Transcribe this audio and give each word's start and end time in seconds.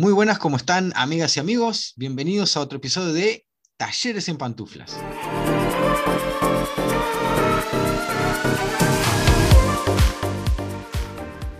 Muy 0.00 0.12
buenas, 0.12 0.38
¿cómo 0.38 0.56
están 0.56 0.92
amigas 0.94 1.36
y 1.36 1.40
amigos? 1.40 1.94
Bienvenidos 1.96 2.56
a 2.56 2.60
otro 2.60 2.78
episodio 2.78 3.12
de 3.12 3.48
Talleres 3.76 4.28
en 4.28 4.36
Pantuflas. 4.36 4.96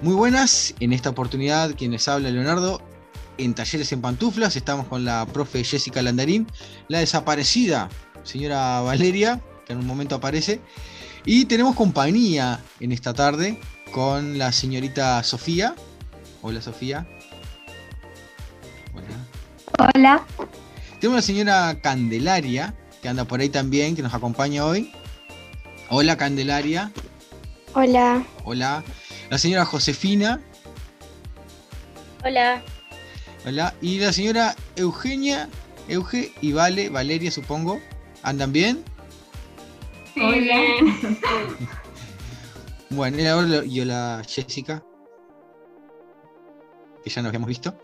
Muy 0.02 0.14
buenas, 0.14 0.72
en 0.78 0.92
esta 0.92 1.10
oportunidad 1.10 1.74
quienes 1.74 2.06
habla 2.06 2.30
Leonardo, 2.30 2.80
en 3.38 3.56
Talleres 3.56 3.90
en 3.90 4.02
Pantuflas, 4.02 4.54
estamos 4.54 4.86
con 4.86 5.04
la 5.04 5.26
profe 5.26 5.64
Jessica 5.64 6.00
Landarín, 6.00 6.46
la 6.86 7.00
desaparecida 7.00 7.88
señora 8.22 8.80
Valeria, 8.82 9.42
que 9.66 9.72
en 9.72 9.80
un 9.80 9.86
momento 9.88 10.14
aparece, 10.14 10.60
y 11.24 11.46
tenemos 11.46 11.74
compañía 11.74 12.60
en 12.78 12.92
esta 12.92 13.12
tarde 13.12 13.60
con 13.90 14.38
la 14.38 14.52
señorita 14.52 15.24
Sofía. 15.24 15.74
Hola 16.40 16.62
Sofía. 16.62 17.04
Hola. 19.76 20.24
Tenemos 21.00 21.16
la 21.16 21.22
señora 21.22 21.80
Candelaria, 21.80 22.74
que 23.02 23.08
anda 23.08 23.24
por 23.24 23.40
ahí 23.40 23.48
también, 23.48 23.94
que 23.94 24.02
nos 24.02 24.14
acompaña 24.14 24.64
hoy. 24.64 24.92
Hola 25.90 26.16
Candelaria. 26.16 26.90
Hola. 27.74 28.24
Hola. 28.44 28.82
La 29.30 29.38
señora 29.38 29.64
Josefina. 29.64 30.40
Hola. 32.24 32.62
Hola. 33.44 33.74
Y 33.80 33.98
la 33.98 34.12
señora 34.12 34.56
Eugenia, 34.76 35.48
Euge 35.88 36.32
y 36.40 36.52
Vale, 36.52 36.88
Valeria 36.88 37.30
supongo. 37.30 37.80
¿Andan 38.22 38.52
bien? 38.52 38.84
Sí. 40.14 40.20
Hola. 40.20 40.60
Bueno, 42.90 43.18
y 43.20 43.26
ahora 43.26 43.64
yo 43.66 43.84
la 43.84 44.22
Jessica, 44.26 44.82
que 47.04 47.10
ya 47.10 47.20
nos 47.20 47.28
habíamos 47.28 47.48
visto. 47.48 47.78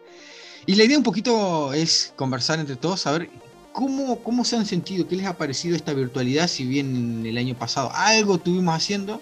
Y 0.66 0.76
la 0.76 0.84
idea 0.84 0.96
un 0.96 1.04
poquito 1.04 1.74
es 1.74 2.12
conversar 2.16 2.58
entre 2.58 2.76
todos, 2.76 3.00
saber 3.00 3.30
cómo, 3.72 4.20
cómo 4.20 4.44
se 4.44 4.56
han 4.56 4.64
sentido, 4.64 5.06
qué 5.06 5.16
les 5.16 5.26
ha 5.26 5.36
parecido 5.36 5.76
esta 5.76 5.92
virtualidad, 5.92 6.48
si 6.48 6.64
bien 6.64 7.24
el 7.26 7.36
año 7.36 7.54
pasado 7.54 7.90
algo 7.92 8.38
tuvimos 8.38 8.74
haciendo, 8.74 9.20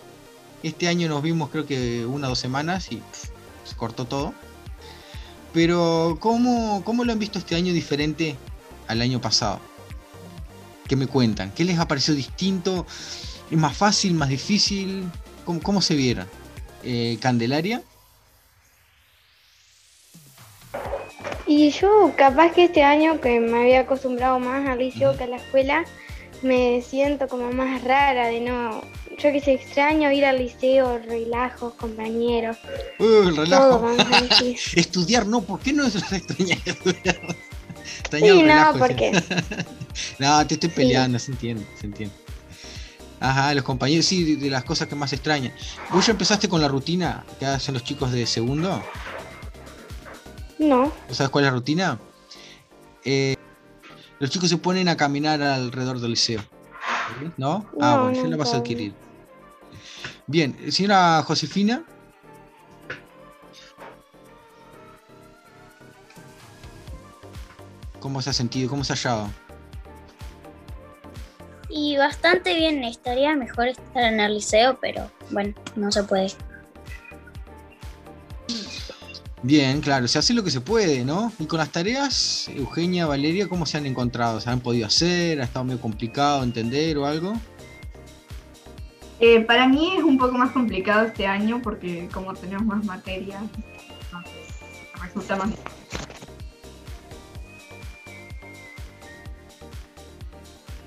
este 0.62 0.86
año 0.86 1.08
nos 1.08 1.22
vimos 1.22 1.50
creo 1.50 1.66
que 1.66 2.06
una 2.06 2.28
o 2.28 2.30
dos 2.30 2.38
semanas 2.38 2.92
y 2.92 3.02
se 3.64 3.74
cortó 3.76 4.04
todo. 4.04 4.34
Pero 5.52 6.16
¿cómo, 6.20 6.82
¿cómo 6.84 7.04
lo 7.04 7.12
han 7.12 7.18
visto 7.18 7.38
este 7.38 7.56
año 7.56 7.72
diferente 7.72 8.36
al 8.86 9.02
año 9.02 9.20
pasado? 9.20 9.60
¿Qué 10.86 10.96
me 10.96 11.06
cuentan? 11.06 11.52
¿Qué 11.52 11.64
les 11.64 11.78
ha 11.78 11.88
parecido 11.88 12.16
distinto? 12.16 12.86
¿Es 13.50 13.58
más 13.58 13.76
fácil, 13.76 14.14
más 14.14 14.28
difícil? 14.28 15.04
¿Cómo, 15.44 15.60
cómo 15.60 15.82
se 15.82 15.94
vieron? 15.94 16.26
Eh, 16.84 17.18
¿Candelaria? 17.20 17.82
Y 21.54 21.70
yo 21.70 22.14
capaz 22.16 22.52
que 22.52 22.64
este 22.64 22.82
año 22.82 23.20
que 23.20 23.38
me 23.38 23.60
había 23.60 23.80
acostumbrado 23.80 24.38
más 24.38 24.66
al 24.66 24.78
liceo 24.78 25.14
que 25.18 25.24
a 25.24 25.26
la 25.26 25.36
escuela, 25.36 25.84
me 26.40 26.80
siento 26.80 27.28
como 27.28 27.52
más 27.52 27.84
rara 27.84 28.28
de 28.28 28.40
no, 28.40 28.80
yo 29.18 29.30
que 29.32 29.38
sé, 29.38 29.52
extraño 29.52 30.10
ir 30.10 30.24
al 30.24 30.38
liceo, 30.38 30.98
relajos, 30.98 31.74
compañeros. 31.74 32.56
Uh, 32.98 33.28
el 33.28 33.36
relajo. 33.36 33.62
Todo, 33.64 33.80
vamos 33.82 34.06
a 34.10 34.20
decir. 34.22 34.56
Estudiar 34.76 35.26
no, 35.26 35.42
¿por 35.42 35.60
qué 35.60 35.74
no 35.74 35.84
es 35.84 35.94
extrañar 35.94 36.58
estudiar? 36.64 37.20
Extrañar 38.00 38.08
Sí, 38.10 38.26
el 38.28 38.36
no, 38.36 38.42
relajo, 38.54 38.78
porque- 38.78 39.22
no, 40.18 40.46
te 40.46 40.54
estoy 40.54 40.70
peleando, 40.70 41.18
se 41.18 41.32
entiende, 41.32 41.66
se 41.78 41.84
entiende. 41.86 42.14
Ajá, 43.20 43.52
los 43.52 43.62
compañeros, 43.62 44.06
sí, 44.06 44.24
de, 44.24 44.36
de 44.42 44.48
las 44.48 44.64
cosas 44.64 44.88
que 44.88 44.94
más 44.94 45.12
extrañan. 45.12 45.52
¿Vos 45.90 46.06
ya 46.06 46.12
empezaste 46.12 46.48
con 46.48 46.62
la 46.62 46.68
rutina 46.68 47.26
que 47.38 47.44
hacen 47.44 47.74
los 47.74 47.84
chicos 47.84 48.10
de 48.10 48.24
segundo? 48.26 48.82
No, 50.62 50.92
¿Vos 51.08 51.16
sabes 51.16 51.30
cuál 51.30 51.44
es 51.44 51.50
la 51.50 51.56
rutina? 51.56 51.98
Eh, 53.04 53.34
los 54.20 54.30
chicos 54.30 54.48
se 54.48 54.58
ponen 54.58 54.88
a 54.88 54.96
caminar 54.96 55.42
alrededor 55.42 55.98
del 55.98 56.10
liceo. 56.10 56.40
¿No? 57.36 57.66
Ah, 57.80 57.96
No, 57.96 58.02
bueno, 58.04 58.12
ya 58.14 58.22
no 58.24 58.30
la 58.30 58.36
vas 58.36 58.54
a 58.54 58.58
adquirir. 58.58 58.94
Bien, 60.28 60.56
señora 60.70 61.22
Josefina. 61.26 61.82
¿Cómo 67.98 68.22
se 68.22 68.30
ha 68.30 68.32
sentido? 68.32 68.70
¿Cómo 68.70 68.84
se 68.84 68.92
ha 68.92 68.96
hallado? 68.96 69.30
Y 71.68 71.96
bastante 71.96 72.54
bien, 72.54 72.84
estaría 72.84 73.34
mejor 73.34 73.68
estar 73.68 74.02
en 74.04 74.20
el 74.20 74.34
liceo, 74.34 74.78
pero 74.80 75.10
bueno, 75.30 75.54
no 75.74 75.90
se 75.90 76.04
puede. 76.04 76.32
Bien, 79.44 79.80
claro, 79.80 80.06
se 80.06 80.20
hace 80.20 80.34
lo 80.34 80.44
que 80.44 80.52
se 80.52 80.60
puede, 80.60 81.04
¿no? 81.04 81.32
Y 81.40 81.46
con 81.46 81.58
las 81.58 81.70
tareas, 81.70 82.48
Eugenia, 82.54 83.06
Valeria, 83.06 83.48
¿cómo 83.48 83.66
se 83.66 83.76
han 83.76 83.86
encontrado? 83.86 84.40
¿Se 84.40 84.48
han 84.48 84.60
podido 84.60 84.86
hacer? 84.86 85.40
¿Ha 85.40 85.44
estado 85.44 85.64
medio 85.64 85.80
complicado 85.80 86.44
entender 86.44 86.96
o 86.96 87.06
algo? 87.06 87.32
Eh, 89.18 89.40
para 89.40 89.66
mí 89.66 89.96
es 89.96 90.04
un 90.04 90.16
poco 90.16 90.38
más 90.38 90.52
complicado 90.52 91.06
este 91.06 91.26
año 91.26 91.60
porque 91.60 92.08
como 92.12 92.34
tenemos 92.34 92.64
más 92.64 92.84
materias, 92.84 93.42
resulta 95.00 95.36
más 95.36 95.50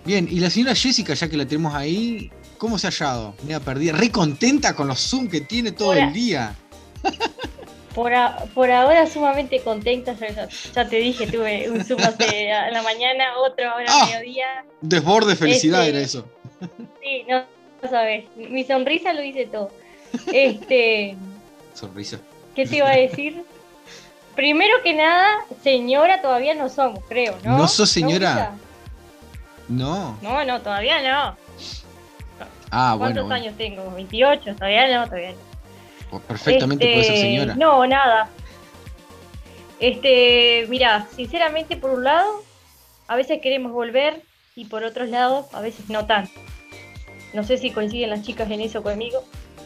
Bien, 0.05 0.27
y 0.29 0.39
la 0.39 0.49
señora 0.49 0.75
Jessica, 0.75 1.13
ya 1.13 1.27
que 1.27 1.35
la 1.35 1.47
tenemos 1.47 1.73
ahí, 1.73 2.31
¿cómo 2.57 2.77
se 2.77 2.87
ha 2.87 2.91
hallado? 2.91 3.35
Media 3.41 3.59
perdida, 3.59 3.93
re 3.93 4.11
contenta 4.11 4.75
con 4.75 4.87
los 4.87 4.99
Zoom 4.99 5.27
que 5.27 5.41
tiene 5.41 5.71
todo 5.71 5.89
Hola. 5.89 6.07
el 6.07 6.13
día. 6.13 6.55
Por, 7.95 8.13
a- 8.13 8.37
por 8.53 8.69
ahora 8.69 9.07
sumamente 9.07 9.61
contenta, 9.61 10.13
ya, 10.75 10.87
te 10.87 10.97
dije, 10.97 11.27
tuve 11.27 11.69
un 11.69 11.83
Zoom 11.85 12.01
hace 12.01 12.51
a 12.51 12.69
la 12.69 12.81
mañana, 12.83 13.37
otro 13.39 13.69
ahora 13.71 13.85
Ah. 13.87 14.03
a 14.03 14.05
mediodía. 14.07 14.65
Desborde 14.81 15.29
de 15.31 15.35
felicidad 15.37 15.79
Este- 15.85 15.89
era 15.97 16.05
eso. 16.05 16.25
Sí, 17.01 17.23
no, 17.27 17.43
no 17.81 17.89
sabes, 17.89 18.25
mi 18.35 18.63
sonrisa 18.65 19.13
lo 19.13 19.21
dice 19.21 19.45
todo. 19.45 19.71
Este, 20.33 21.15
Sonrisa. 21.73 22.19
¿qué 22.55 22.65
te 22.65 22.77
iba 22.77 22.89
a 22.89 22.95
decir? 22.95 23.43
Primero 24.35 24.75
que 24.83 24.93
nada, 24.93 25.29
señora 25.63 26.21
todavía 26.21 26.53
no 26.55 26.67
somos, 26.67 27.01
creo, 27.07 27.37
¿no? 27.43 27.57
¿No 27.57 27.67
sos 27.69 27.89
señora? 27.89 28.53
No. 29.69 30.17
No, 30.21 30.43
no, 30.43 30.61
todavía 30.61 31.01
no. 31.01 31.37
Ah, 32.71 32.95
¿Cuántos 32.97 32.99
bueno, 32.99 33.21
bueno. 33.23 33.35
años 33.35 33.57
tengo? 33.57 33.89
28, 33.91 34.55
todavía 34.55 34.87
no, 34.97 35.05
todavía 35.05 35.31
no. 35.31 35.54
Perfectamente 36.19 36.85
puede 36.85 37.03
ser 37.03 37.13
Este, 37.15 37.27
señora. 37.27 37.55
No, 37.55 37.85
nada. 37.85 38.29
Este, 39.79 40.65
mira, 40.69 41.07
sinceramente 41.15 41.77
por 41.77 41.91
un 41.91 42.03
lado, 42.03 42.43
a 43.07 43.15
veces 43.15 43.41
queremos 43.41 43.71
volver 43.71 44.21
y 44.55 44.65
por 44.65 44.83
otros 44.83 45.09
lados, 45.09 45.47
a 45.53 45.61
veces 45.61 45.89
no 45.89 46.05
tanto. 46.05 46.31
No 47.33 47.43
sé 47.43 47.57
si 47.57 47.71
coinciden 47.71 48.09
las 48.09 48.21
chicas 48.21 48.49
en 48.49 48.61
eso 48.61 48.81
conmigo. 48.81 49.23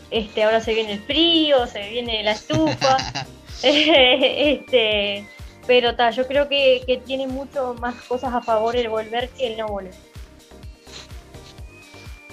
Este, 0.09 0.43
ahora 0.43 0.59
se 0.59 0.73
viene 0.73 0.93
el 0.93 0.99
frío, 1.01 1.67
se 1.67 1.87
viene 1.89 2.23
la 2.23 2.31
estufa. 2.31 2.97
este, 3.63 5.27
pero 5.67 5.95
ta, 5.95 6.11
yo 6.11 6.25
creo 6.25 6.47
que, 6.47 6.81
que 6.87 6.97
tiene 6.97 7.27
mucho 7.27 7.75
más 7.79 7.95
cosas 8.03 8.33
a 8.33 8.41
favor 8.41 8.75
el 8.75 8.89
volver 8.89 9.29
que 9.29 9.47
el 9.47 9.57
no 9.57 9.67
volver. 9.67 10.08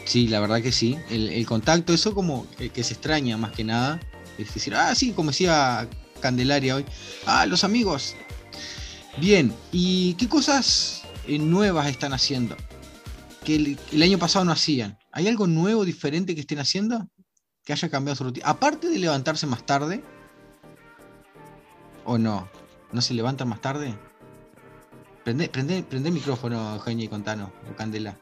Sí, 0.07 0.29
la 0.29 0.39
verdad 0.39 0.63
que 0.63 0.73
sí. 0.73 0.97
El, 1.11 1.45
contacto, 1.47 1.93
eso 1.93 2.15
como 2.15 2.47
que, 2.57 2.85
se 2.85 2.95
extraña 2.95 3.37
más 3.37 3.53
que 3.53 3.65
nada. 3.65 4.01
Es 4.39 4.55
decir, 4.55 4.75
ah, 4.75 4.95
sí, 4.95 5.13
como 5.13 5.31
decía 5.31 5.89
Candelaria 6.21 6.77
hoy. 6.77 6.85
Ah, 7.27 7.45
los 7.45 7.65
amigos. 7.65 8.15
Bien, 9.19 9.53
¿y 9.73 10.15
qué 10.15 10.29
cosas 10.29 11.03
eh, 11.27 11.39
nuevas 11.39 11.89
están 11.89 12.13
haciendo? 12.13 12.57
Que 13.45 13.57
el, 13.57 13.79
el 13.93 14.03
año 14.03 14.19
pasado 14.19 14.45
no 14.45 14.53
hacían. 14.53 14.97
¿Hay 15.11 15.27
algo 15.27 15.49
nuevo, 15.49 15.85
diferente 15.85 16.35
que 16.35 16.43
estén 16.43 16.61
haciendo? 16.61 17.09
Que 17.65 17.73
haya 17.73 17.89
cambiado 17.89 18.15
su 18.15 18.25
rutina. 18.25 18.47
Aparte 18.47 18.89
de 18.89 19.01
levantarse 19.01 19.47
más 19.49 19.67
tarde. 19.67 20.05
¿O 22.05 22.17
no? 22.17 22.49
¿No 22.93 23.01
se 23.03 23.13
levantan 23.13 23.49
más 23.49 23.61
tarde? 23.61 23.99
Prende, 25.25 25.49
prende, 25.49 25.83
prende 25.83 26.11
el 26.11 26.15
micrófono, 26.15 26.75
Eugenia, 26.75 27.07
y 27.07 27.09
contanos, 27.09 27.51
o 27.69 27.75
Candela. 27.75 28.17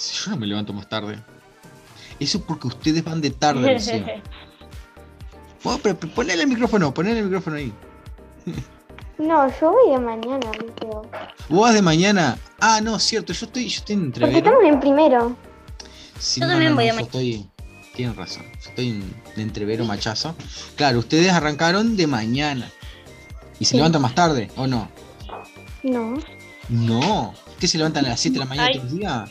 Si 0.00 0.24
yo 0.24 0.30
no 0.30 0.38
me 0.38 0.46
levanto 0.46 0.72
más 0.72 0.88
tarde. 0.88 1.18
Eso 2.18 2.38
es 2.38 2.44
porque 2.44 2.68
ustedes 2.68 3.04
van 3.04 3.20
de 3.20 3.30
tarde 3.30 3.68
al 3.70 4.22
ponele 6.14 6.42
el 6.42 6.48
micrófono, 6.48 6.92
ponele 6.94 7.18
el 7.18 7.24
micrófono 7.26 7.56
ahí. 7.56 7.72
no, 9.18 9.46
yo 9.60 9.72
voy 9.72 9.90
de 9.92 9.98
mañana. 9.98 10.46
¿Vos 11.48 11.60
vas 11.60 11.74
de 11.74 11.82
mañana? 11.82 12.38
Ah, 12.60 12.80
no, 12.82 12.98
cierto, 12.98 13.32
yo 13.34 13.44
estoy, 13.46 13.68
yo 13.68 13.76
estoy 13.78 13.94
en 13.96 14.10
Porque 14.12 14.24
entrevero. 14.26 14.38
estamos 14.38 14.64
en 14.74 14.80
primero. 14.80 15.36
Sí, 16.18 16.40
Yo 16.40 16.46
no, 16.46 16.52
también 16.52 16.70
no, 16.72 16.76
voy 16.76 16.86
no, 16.86 16.92
de 16.94 16.98
yo 16.98 17.04
estoy. 17.04 17.50
Tienen 17.94 18.16
razón, 18.16 18.44
yo 18.62 18.70
estoy 18.70 18.88
en, 18.88 19.22
de 19.36 19.42
entrevero 19.42 19.84
machazo. 19.84 20.34
Claro, 20.76 20.98
ustedes 21.00 21.30
arrancaron 21.32 21.96
de 21.96 22.06
mañana. 22.06 22.70
¿Y 23.58 23.66
se 23.66 23.72
Sí. 23.72 23.76
levantan 23.76 24.00
más 24.00 24.14
tarde 24.14 24.50
o 24.56 24.66
no? 24.66 24.88
No. 25.82 26.14
No. 26.70 27.34
¿Qué 27.58 27.68
se 27.68 27.76
levantan 27.76 28.06
a 28.06 28.10
las 28.10 28.20
7 28.20 28.34
de 28.34 28.38
la 28.38 28.46
mañana 28.48 28.70
todos 28.72 28.84
los 28.84 28.94
días? 28.94 29.30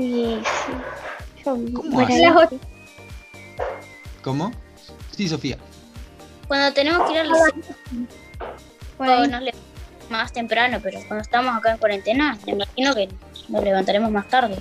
Y 0.00 0.40
sí. 0.42 1.44
Yo 1.44 1.58
¿Cómo. 1.74 2.06
¿Cómo? 4.22 4.52
Sí, 5.10 5.28
Sofía. 5.28 5.58
Cuando 6.48 6.72
tenemos 6.72 7.06
que 7.06 7.12
ir 7.14 7.18
al 7.20 7.28
liceo, 7.28 7.52
nos 8.98 9.42
levantamos 9.42 9.54
más 10.10 10.32
temprano, 10.32 10.78
pero 10.82 10.98
cuando 11.06 11.22
estamos 11.22 11.54
acá 11.54 11.72
en 11.72 11.78
cuarentena, 11.78 12.38
me 12.46 12.52
imagino 12.52 12.94
que 12.94 13.08
nos 13.48 13.62
levantaremos 13.62 14.10
más 14.10 14.26
tarde. 14.28 14.56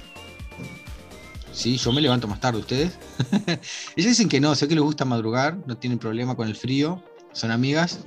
Sí, 1.52 1.78
yo 1.78 1.92
me 1.92 2.02
levanto 2.02 2.28
más 2.28 2.40
tarde, 2.40 2.60
¿ustedes? 2.60 2.98
Ellas 3.96 4.12
dicen 4.12 4.30
que 4.30 4.40
no, 4.40 4.54
sé 4.56 4.68
que 4.68 4.76
les 4.76 4.84
gusta 4.84 5.06
madrugar, 5.06 5.58
no 5.66 5.78
tienen 5.78 6.00
problema 6.00 6.36
con 6.36 6.48
el 6.48 6.56
frío, 6.56 7.02
son 7.34 7.52
amigas. 7.52 8.00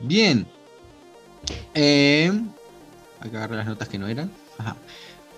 Bien. 0.00 0.46
Eh, 1.74 2.32
hay 3.20 3.30
que 3.30 3.36
agarrar 3.36 3.58
las 3.58 3.66
notas 3.66 3.88
que 3.88 3.98
no 3.98 4.08
eran. 4.08 4.30
Ajá. 4.58 4.76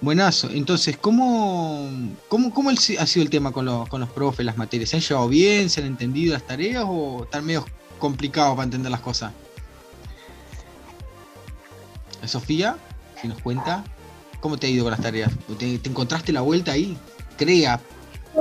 Buenazo. 0.00 0.48
Entonces, 0.50 0.96
¿cómo, 0.96 1.90
cómo, 2.28 2.54
cómo 2.54 2.70
ha 2.70 2.76
sido 2.76 3.22
el 3.22 3.30
tema 3.30 3.52
con 3.52 3.64
los, 3.64 3.88
con 3.88 4.00
los 4.00 4.10
profes, 4.10 4.46
las 4.46 4.56
materias? 4.56 4.90
¿Se 4.90 4.96
han 4.96 5.02
llevado 5.02 5.28
bien? 5.28 5.68
¿Se 5.70 5.80
han 5.80 5.86
entendido 5.86 6.34
las 6.34 6.44
tareas 6.44 6.84
o 6.86 7.24
están 7.24 7.44
medio 7.44 7.66
complicados 7.98 8.54
para 8.54 8.64
entender 8.64 8.90
las 8.92 9.00
cosas? 9.00 9.32
Sofía, 12.24 12.76
si 13.20 13.26
nos 13.26 13.40
cuenta, 13.40 13.84
¿cómo 14.40 14.56
te 14.56 14.66
ha 14.66 14.70
ido 14.70 14.84
con 14.84 14.90
las 14.92 15.00
tareas? 15.00 15.32
¿Te, 15.58 15.78
te 15.78 15.88
encontraste 15.88 16.32
la 16.32 16.42
vuelta 16.42 16.72
ahí? 16.72 16.96
Crea. 17.36 17.80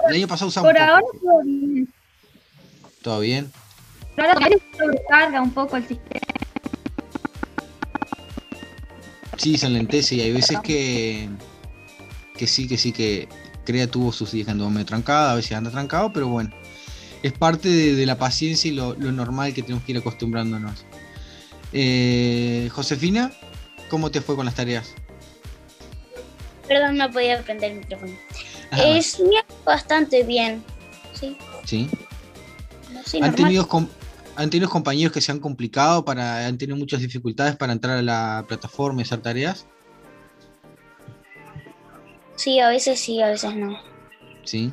El 0.10 0.16
año 0.16 0.28
pasado 0.28 0.50
usamos 0.50 0.70
Por 0.70 0.80
ahora 0.80 1.02
todo 1.02 1.44
bien. 1.44 1.94
¿Todo 3.02 3.20
bien? 3.20 3.52
Pero 4.16 4.30
ahora 4.30 4.50
sobrecarga 4.78 5.42
un 5.42 5.52
poco 5.52 5.78
el 5.78 5.88
sistema. 5.88 6.27
Sí, 9.38 9.58
se 9.58 9.68
enlentece 9.68 10.16
y 10.16 10.22
hay 10.22 10.32
veces 10.32 10.60
que, 10.62 11.30
que 12.36 12.48
sí, 12.48 12.68
que 12.68 12.78
sí, 12.78 12.92
que 12.92 13.28
Crea 13.66 13.88
tuvo 13.88 14.12
sus 14.12 14.32
días 14.32 14.46
que 14.46 14.52
anduvo 14.52 14.70
medio 14.70 14.86
trancada, 14.86 15.32
a 15.32 15.36
veces 15.36 15.52
anda 15.54 15.70
trancado, 15.72 16.12
pero 16.12 16.28
bueno, 16.28 16.50
es 17.24 17.34
parte 17.34 17.70
de, 17.70 17.96
de 17.96 18.06
la 18.06 18.18
paciencia 18.18 18.72
y 18.72 18.74
lo, 18.74 18.96
lo 18.96 19.12
normal 19.12 19.54
que 19.54 19.62
tenemos 19.62 19.84
que 19.84 19.92
ir 19.92 19.98
acostumbrándonos. 19.98 20.86
Eh, 21.74 22.70
Josefina, 22.72 23.32
¿cómo 23.90 24.10
te 24.10 24.22
fue 24.22 24.36
con 24.36 24.46
las 24.46 24.56
tareas? 24.56 24.94
Perdón, 26.68 26.98
no 26.98 27.12
podía 27.12 27.42
prender 27.42 27.72
el 27.72 27.78
micrófono. 27.80 28.14
Ha 28.72 28.88
ido 28.88 29.02
bastante 29.66 30.24
bien. 30.24 30.64
Sí, 31.14 31.38
¿Sí? 31.66 31.90
sí, 33.06 33.18
¿Han 33.18 33.32
normal. 33.32 33.36
tenido, 33.36 33.68
¿Han 34.38 34.52
tenido 34.52 34.70
compañeros 34.70 35.12
que 35.12 35.20
se 35.20 35.32
han 35.32 35.40
complicado, 35.40 36.06
para, 36.06 36.46
han 36.46 36.60
tenido 36.60 36.78
muchas 36.78 37.02
dificultades 37.02 37.56
para 37.56 37.74
entrar 37.74 37.98
a 37.98 38.04
la 38.04 38.46
plataforma 38.48 39.02
y 39.02 39.04
hacer 39.04 39.20
tareas? 39.20 39.66
Sí, 42.36 42.60
a 42.60 42.70
veces 42.70 43.00
sí, 43.00 43.20
a 43.20 43.30
veces 43.30 43.56
no. 43.56 43.76
¿Sí? 44.44 44.72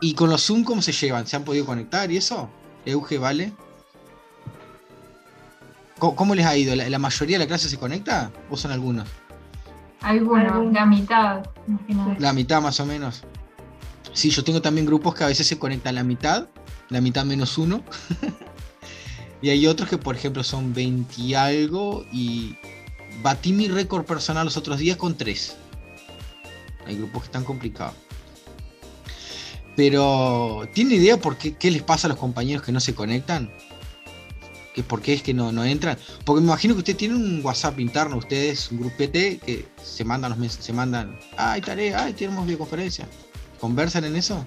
¿Y 0.00 0.14
con 0.14 0.30
los 0.30 0.42
Zoom 0.42 0.64
cómo 0.64 0.80
se 0.80 0.92
llevan? 0.92 1.26
¿Se 1.26 1.36
han 1.36 1.44
podido 1.44 1.66
conectar 1.66 2.10
y 2.10 2.16
eso? 2.16 2.48
Euge, 2.86 3.18
¿vale? 3.18 3.52
¿Cómo, 5.98 6.16
cómo 6.16 6.34
les 6.34 6.46
ha 6.46 6.56
ido? 6.56 6.74
¿La, 6.74 6.88
la 6.88 6.98
mayoría 6.98 7.36
de 7.36 7.44
la 7.44 7.48
clase 7.48 7.68
se 7.68 7.76
conecta? 7.76 8.32
¿O 8.48 8.56
son 8.56 8.72
algunos? 8.72 9.06
Algunos, 10.00 10.72
la 10.72 10.86
mitad. 10.86 11.44
La 12.18 12.32
mitad 12.32 12.62
más 12.62 12.80
o 12.80 12.86
menos. 12.86 13.22
Sí, 14.14 14.30
yo 14.30 14.42
tengo 14.44 14.62
también 14.62 14.86
grupos 14.86 15.14
que 15.14 15.24
a 15.24 15.26
veces 15.26 15.46
se 15.46 15.58
conectan 15.58 15.94
la 15.94 16.04
mitad, 16.04 16.48
la 16.94 17.00
mitad 17.02 17.24
menos 17.24 17.58
uno. 17.58 17.82
y 19.42 19.50
hay 19.50 19.66
otros 19.66 19.88
que, 19.90 19.98
por 19.98 20.16
ejemplo, 20.16 20.42
son 20.42 20.72
20 20.72 21.20
y 21.20 21.34
algo 21.34 22.06
y 22.12 22.56
batí 23.22 23.52
mi 23.52 23.68
récord 23.68 24.04
personal 24.04 24.46
los 24.46 24.56
otros 24.56 24.78
días 24.78 24.96
con 24.96 25.16
3. 25.16 25.56
Hay 26.86 26.96
grupos 26.96 27.22
que 27.22 27.26
están 27.26 27.44
complicados. 27.44 27.94
Pero, 29.76 30.68
¿tiene 30.72 30.94
idea 30.94 31.16
por 31.16 31.36
qué, 31.36 31.54
qué 31.56 31.70
les 31.70 31.82
pasa 31.82 32.06
a 32.06 32.10
los 32.10 32.18
compañeros 32.18 32.62
que 32.62 32.70
no 32.72 32.78
se 32.80 32.94
conectan? 32.94 33.52
¿Que 34.72 34.82
¿Por 34.82 35.00
qué 35.02 35.14
es 35.14 35.22
que 35.22 35.34
no, 35.34 35.50
no 35.52 35.64
entran? 35.64 35.98
Porque 36.24 36.40
me 36.40 36.46
imagino 36.48 36.74
que 36.74 36.78
ustedes 36.78 36.98
tienen 36.98 37.16
un 37.16 37.40
WhatsApp 37.44 37.78
interno, 37.80 38.16
ustedes, 38.16 38.70
un 38.70 38.80
grupete 38.80 39.38
que 39.38 39.66
se 39.82 40.04
mandan 40.04 40.30
los 40.30 40.38
mens- 40.38 40.60
se 40.60 40.72
mandan, 40.72 41.18
ay 41.36 41.60
tarea, 41.60 42.04
ay 42.04 42.12
tenemos 42.12 42.44
videoconferencia. 42.44 43.06
¿Conversan 43.60 44.04
en 44.04 44.16
eso? 44.16 44.44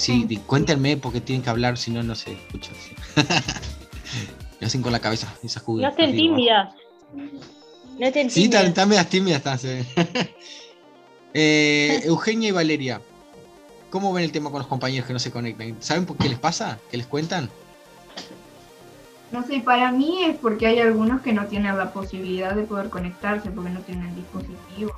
Sí, 0.00 0.12
Sí. 0.20 0.24
di- 0.24 0.36
cuéntenme 0.38 0.96
porque 0.96 1.20
tienen 1.20 1.42
que 1.42 1.50
hablar, 1.50 1.76
si 1.76 1.90
no, 1.90 2.02
no 2.02 2.14
se 2.14 2.32
escucha. 2.32 2.70
Me 4.60 4.66
hacen 4.66 4.80
con 4.82 4.92
la 4.92 4.98
cabeza 5.00 5.32
esas 5.42 5.62
No 5.68 5.88
estén 5.88 6.16
tímidas. 6.16 6.74
No 7.14 8.06
estén 8.06 8.30
Sí, 8.30 8.44
están, 8.44 8.50
tímidas. 8.50 8.68
están 8.68 8.88
medias 8.88 9.08
tímidas. 9.10 9.64
Están. 9.64 9.86
Eh, 11.34 12.00
Eugenia 12.04 12.48
y 12.48 12.52
Valeria, 12.52 13.00
¿cómo 13.90 14.12
ven 14.12 14.24
el 14.24 14.32
tema 14.32 14.50
con 14.50 14.58
los 14.60 14.68
compañeros 14.68 15.06
que 15.06 15.12
no 15.12 15.18
se 15.18 15.30
conectan? 15.30 15.76
¿Saben 15.80 16.06
por 16.06 16.16
qué 16.16 16.28
les 16.30 16.38
pasa? 16.38 16.78
¿Qué 16.90 16.96
les 16.96 17.06
cuentan? 17.06 17.50
No 19.32 19.46
sé, 19.46 19.60
para 19.60 19.92
mí 19.92 20.24
es 20.24 20.36
porque 20.38 20.66
hay 20.66 20.80
algunos 20.80 21.20
que 21.20 21.32
no 21.32 21.46
tienen 21.46 21.76
la 21.78 21.92
posibilidad 21.92 22.54
de 22.54 22.62
poder 22.64 22.88
conectarse 22.88 23.50
porque 23.50 23.70
no 23.70 23.80
tienen 23.80 24.14
dispositivo 24.16 24.92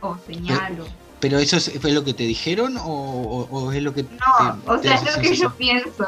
o, 0.00 0.16
señal. 0.26 0.80
o- 0.80 1.01
¿Pero 1.22 1.38
eso 1.38 1.56
es, 1.56 1.70
fue 1.80 1.92
lo 1.92 2.02
que 2.02 2.14
te 2.14 2.24
dijeron 2.24 2.76
o, 2.76 2.82
o- 2.82 3.48
o 3.48 3.72
es 3.72 3.80
lo 3.80 3.94
que 3.94 4.02
No, 4.02 4.08
te- 4.64 4.70
o 4.70 4.82
sea, 4.82 4.94
es 4.96 5.16
lo 5.16 5.22
que 5.22 5.34
yo 5.36 5.54
pienso, 5.54 6.04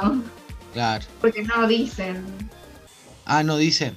Claro. 0.72 1.04
porque 1.20 1.44
no 1.44 1.68
dicen, 1.68 2.24
Ah, 3.24 3.44
no 3.44 3.56
dicen. 3.56 3.96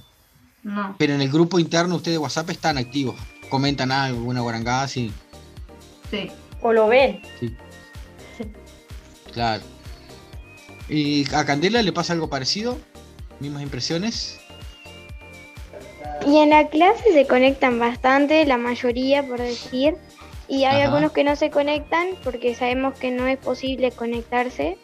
no. 0.62 0.96
Pero 1.00 1.16
en 1.16 1.22
el 1.22 1.32
grupo 1.32 1.58
interno 1.58 1.96
ustedes 1.96 2.14
de 2.16 2.20
WhatsApp 2.20 2.52
están 2.52 2.78
activos. 2.78 3.16
Comentan 3.50 3.92
algo, 3.92 4.20
alguna 4.20 4.42
guarangada, 4.42 4.88
sí. 4.88 5.12
Sí. 6.12 6.30
O 6.62 6.72
lo 6.72 6.88
ven. 6.88 7.20
Claro. 9.34 9.64
¿Y 10.88 11.26
a 11.34 11.46
Candela 11.46 11.82
le 11.82 11.92
pasa 11.94 12.14
algo 12.14 12.30
parecido? 12.30 12.78
¿Mismas 13.40 13.64
impresiones? 13.64 14.40
Y 16.28 16.38
en 16.38 16.50
la 16.52 16.68
clase 16.70 17.12
se 17.12 17.26
conectan 17.26 17.80
bastante, 17.80 18.46
la 18.46 18.58
mayoría 18.58 19.26
por 19.26 19.40
decir, 19.40 19.96
y 20.48 20.64
hay 20.66 20.82
Ajá. 20.82 20.86
algunos 20.86 21.12
que 21.12 21.24
no 21.24 21.36
se 21.36 21.50
conectan 21.50 22.08
porque 22.24 22.56
sabemos 22.56 22.98
que 22.98 23.12
no 23.12 23.28
es 23.28 23.38
posible 23.38 23.92
conectarse, 23.92 24.78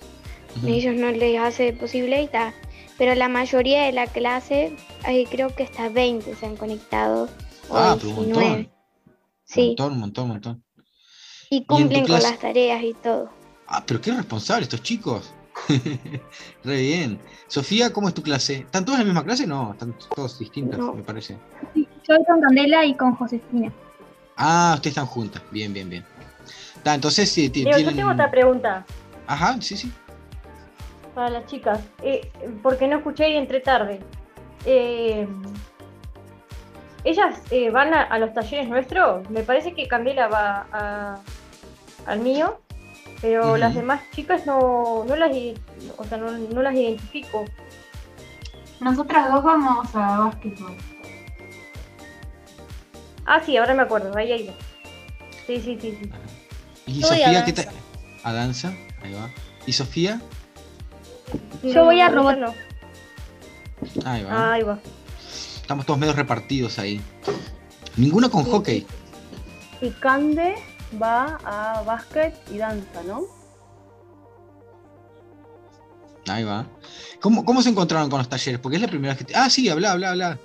ellos 0.66 0.96
no 0.96 1.10
les 1.12 1.40
hace 1.40 1.74
posible 1.74 2.22
y 2.22 2.28
tal. 2.28 2.54
Pero 2.98 3.16
la 3.16 3.28
mayoría 3.28 3.84
de 3.84 3.92
la 3.92 4.06
clase, 4.08 4.76
eh, 5.08 5.26
creo 5.30 5.54
que 5.56 5.64
hasta 5.64 5.90
20 5.90 6.36
se 6.36 6.46
han 6.46 6.56
conectado. 6.56 7.28
o 7.70 7.76
Ah, 7.78 7.96
pero 8.00 8.10
un 8.10 8.26
19. 8.26 8.50
montón. 8.50 8.74
Sí, 9.46 9.62
Un 9.62 9.68
montón, 9.68 9.94
un 9.94 10.00
montón, 10.00 10.24
un 10.26 10.30
montón. 10.32 10.64
y 11.50 11.66
cumplen 11.66 12.06
con 12.08 12.22
las 12.22 12.40
tareas 12.40 12.84
y 12.84 12.94
todo. 12.94 13.30
Ah, 13.68 13.84
pero 13.86 14.00
qué 14.02 14.12
responsable 14.12 14.64
estos 14.64 14.84
chicos. 14.84 15.34
Re 16.64 16.82
bien. 16.82 17.20
Sofía, 17.48 17.92
¿cómo 17.94 18.08
es 18.08 18.14
tu 18.14 18.22
clase? 18.24 18.56
¿Están 18.58 18.86
todos 18.86 19.00
en 19.00 19.06
la 19.08 19.14
misma 19.14 19.24
clase? 19.24 19.46
No, 19.48 19.72
están 19.74 19.96
todos 20.16 20.38
distintas, 20.40 20.80
No. 20.80 20.94
me 20.94 21.04
parece. 21.04 21.38
Sí, 21.74 21.88
Yo 22.08 22.16
con 22.26 22.42
Candela 22.42 22.86
y 22.86 22.96
con 22.96 23.16
Josefina. 23.16 23.72
Ah, 24.38 24.74
ustedes 24.76 24.92
están 24.92 25.06
juntas. 25.06 25.42
Bien, 25.52 25.74
bien, 25.74 25.90
bien. 25.90 26.06
Ta, 26.84 26.96
entonces 26.96 27.30
sí, 27.32 27.50
tienen... 27.50 27.78
yo 27.80 27.96
tengo 27.96 28.12
otra 28.12 28.30
pregunta 28.30 28.86
Ajá, 29.28 29.56
sí, 29.62 29.78
sí. 29.78 29.92
para 31.16 31.30
las 31.30 31.46
chicas. 31.46 31.80
Eh, 32.02 32.30
porque 32.62 32.88
no 32.88 32.98
escuché 32.98 33.30
y 33.30 33.38
entré 33.38 33.62
tarde. 33.62 34.02
Eh, 34.66 35.28
¿Ellas 37.06 37.42
eh, 37.52 37.70
van 37.70 37.94
a, 37.94 38.02
a 38.04 38.18
los 38.20 38.34
talleres 38.34 38.68
nuestros? 38.70 39.30
Me 39.30 39.44
parece 39.44 39.74
que 39.74 39.88
Candela 39.88 40.28
va 40.28 40.68
a- 40.72 41.20
al 42.06 42.20
mío, 42.20 42.60
pero 43.22 43.56
las 43.58 43.76
demás 43.76 44.02
chicas 44.14 44.46
no, 44.46 45.06
no 45.06 45.16
las, 45.16 45.32
o 45.98 46.04
sea, 46.06 46.18
no, 46.18 46.32
no 46.32 46.62
las 46.62 46.74
identifico. 46.74 47.46
Nosotras 48.82 49.32
dos 49.32 49.44
vamos 49.44 49.88
a 49.96 50.20
básquetbol. 50.20 50.76
Ah, 53.26 53.42
sí, 53.46 53.56
ahora 53.58 53.74
me 53.74 53.84
acuerdo, 53.84 54.16
ahí, 54.18 54.32
ahí. 54.32 54.48
va. 54.48 54.54
Sí, 55.48 55.60
sí, 55.62 55.78
sí, 55.82 55.98
sí. 56.02 56.10
¿Y 56.86 57.00
Yo 57.02 57.08
Sofía 57.08 57.46
qué 57.46 57.54
tal? 57.54 57.68
A 58.24 58.34
danza, 58.34 58.74
ahí 59.02 59.14
va. 59.14 59.30
¿Y 59.66 59.74
Sofía? 59.74 60.22
Yo 61.64 61.86
voy 61.86 62.02
a 62.02 62.10
no. 62.10 62.54
Ahí 64.06 64.24
va. 64.24 64.54
Ahí 64.54 64.64
va. 64.64 64.80
Estamos 65.56 65.86
todos 65.86 66.00
medio 66.00 66.14
repartidos 66.14 66.80
ahí. 66.80 67.02
Ninguno 67.96 68.30
con 68.30 68.44
hockey. 68.44 68.86
Y 69.82 69.90
Cande 69.92 70.56
va 71.02 71.40
a 71.46 71.82
básquet 71.84 72.36
y 72.52 72.58
danza, 72.58 73.02
¿no? 73.08 73.22
Ahí 76.28 76.44
va. 76.44 76.66
¿Cómo, 77.22 77.44
¿Cómo 77.44 77.62
se 77.62 77.70
encontraron 77.70 78.10
con 78.10 78.20
los 78.20 78.30
talleres? 78.30 78.60
Porque 78.62 78.78
es 78.78 78.82
la 78.82 78.88
primera 78.88 79.14
vez 79.14 79.18
que... 79.20 79.26
te- 79.26 79.36
Ah, 79.36 79.50
sí, 79.50 79.68
habla, 79.70 79.92
habla, 79.92 80.12
habla. 80.12 80.40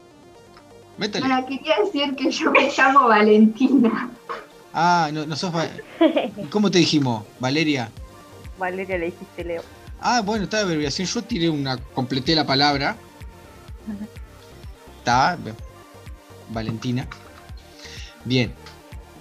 Bueno, 0.99 1.47
quería 1.47 1.77
decir 1.85 2.15
que 2.17 2.31
yo 2.31 2.51
me 2.51 2.71
llamo 2.77 3.07
Valentina. 3.09 4.11
Ah, 4.73 5.11
no, 5.13 5.25
no 5.27 5.37
sos... 5.37 5.55
Va- 5.55 5.69
¿Cómo 6.51 6.71
te 6.71 6.79
dijimos? 6.79 7.25
Valeria. 7.39 7.91
Valeria 8.59 8.99
le 8.99 9.07
dijiste 9.07 9.45
Leo. 9.45 9.63
Ah, 10.01 10.21
bueno, 10.23 10.45
está 10.45 10.59
de 10.59 10.65
abreviación. 10.65 11.07
Yo 11.07 11.23
tiré 11.23 11.49
una... 11.51 11.77
Completé 11.77 12.35
la 12.35 12.47
palabra. 12.47 12.97
Está... 14.99 15.39
Valentina. 16.51 17.07
Bien. 18.25 18.53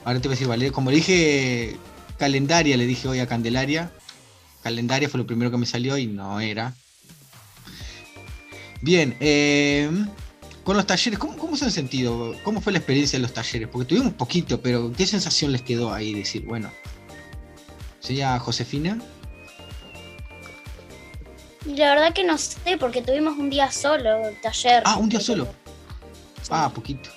Ahora 0.03 0.19
te 0.19 0.27
voy 0.27 0.33
a 0.33 0.35
decir 0.35 0.47
Valeria. 0.47 0.71
Como 0.73 0.89
le 0.89 0.97
dije... 0.97 1.77
calendaria, 2.17 2.75
le 2.75 2.85
dije 2.87 3.07
hoy 3.07 3.19
a 3.19 3.27
Candelaria. 3.27 3.91
Calendaria 4.63 5.09
fue 5.09 5.19
lo 5.19 5.27
primero 5.27 5.51
que 5.51 5.57
me 5.57 5.65
salió 5.67 5.97
y 5.97 6.07
no 6.07 6.39
era. 6.39 6.73
Bien, 8.81 9.15
eh, 9.19 9.89
con 10.67 10.75
los 10.75 10.85
talleres, 10.85 11.17
¿cómo, 11.17 11.37
¿cómo 11.37 11.55
se 11.55 11.63
han 11.63 11.71
sentido? 11.71 12.35
¿Cómo 12.43 12.59
fue 12.59 12.73
la 12.73 12.79
experiencia 12.79 13.17
de 13.17 13.21
los 13.21 13.31
talleres? 13.31 13.69
Porque 13.69 13.85
tuvimos 13.85 14.11
poquito, 14.15 14.59
pero 14.59 14.91
¿qué 14.91 15.07
sensación 15.07 15.53
les 15.53 15.61
quedó 15.61 15.93
ahí? 15.93 16.13
Decir, 16.13 16.43
bueno, 16.43 16.69
sería 18.01 18.37
Josefina. 18.37 18.99
La 21.65 21.91
verdad 21.91 22.13
que 22.13 22.25
no 22.25 22.37
sé, 22.37 22.77
porque 22.77 23.01
tuvimos 23.01 23.37
un 23.37 23.49
día 23.49 23.71
solo 23.71 24.27
el 24.27 24.41
taller. 24.41 24.83
Ah, 24.85 24.97
un 24.97 25.07
día 25.07 25.21
solo. 25.21 25.47
Ah, 26.49 26.69
poquito. 26.75 27.11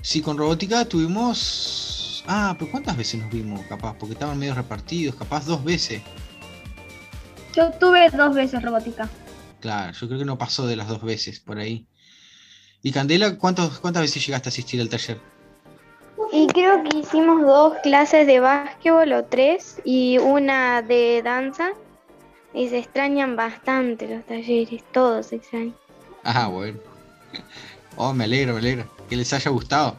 Sí, 0.00 0.22
con 0.22 0.38
robótica 0.38 0.84
tuvimos. 0.84 2.22
Ah, 2.28 2.54
pero 2.56 2.70
¿cuántas 2.70 2.96
veces 2.96 3.20
nos 3.20 3.32
vimos, 3.32 3.66
capaz? 3.66 3.96
Porque 3.98 4.12
estaban 4.12 4.38
medio 4.38 4.54
repartidos, 4.54 5.16
capaz 5.16 5.44
dos 5.44 5.64
veces. 5.64 6.02
Yo 7.52 7.72
tuve 7.72 8.08
dos 8.10 8.32
veces 8.32 8.62
robótica. 8.62 9.10
Claro, 9.60 9.92
yo 9.92 10.06
creo 10.06 10.18
que 10.18 10.24
no 10.24 10.38
pasó 10.38 10.66
de 10.66 10.76
las 10.76 10.88
dos 10.88 11.02
veces 11.02 11.40
por 11.40 11.58
ahí. 11.58 11.86
¿Y 12.82 12.92
Candela, 12.92 13.36
cuántos, 13.36 13.78
cuántas 13.78 14.02
veces 14.02 14.24
llegaste 14.24 14.48
a 14.48 14.50
asistir 14.50 14.80
al 14.80 14.88
taller? 14.88 15.20
Y 16.32 16.46
creo 16.46 16.82
que 16.84 16.98
hicimos 16.98 17.42
dos 17.42 17.74
clases 17.82 18.26
de 18.26 18.40
básquetbol 18.40 19.12
o 19.12 19.24
tres 19.24 19.80
y 19.84 20.18
una 20.18 20.80
de 20.82 21.22
danza. 21.22 21.72
Y 22.54 22.68
se 22.68 22.78
extrañan 22.78 23.36
bastante 23.36 24.08
los 24.08 24.24
talleres, 24.26 24.82
todos 24.92 25.26
se 25.26 25.36
extrañan. 25.36 25.74
Ah, 26.24 26.48
bueno. 26.48 26.78
Oh, 27.96 28.12
me 28.12 28.24
alegro, 28.24 28.54
me 28.54 28.60
alegro. 28.60 28.90
Que 29.08 29.16
les 29.16 29.32
haya 29.32 29.50
gustado. 29.50 29.96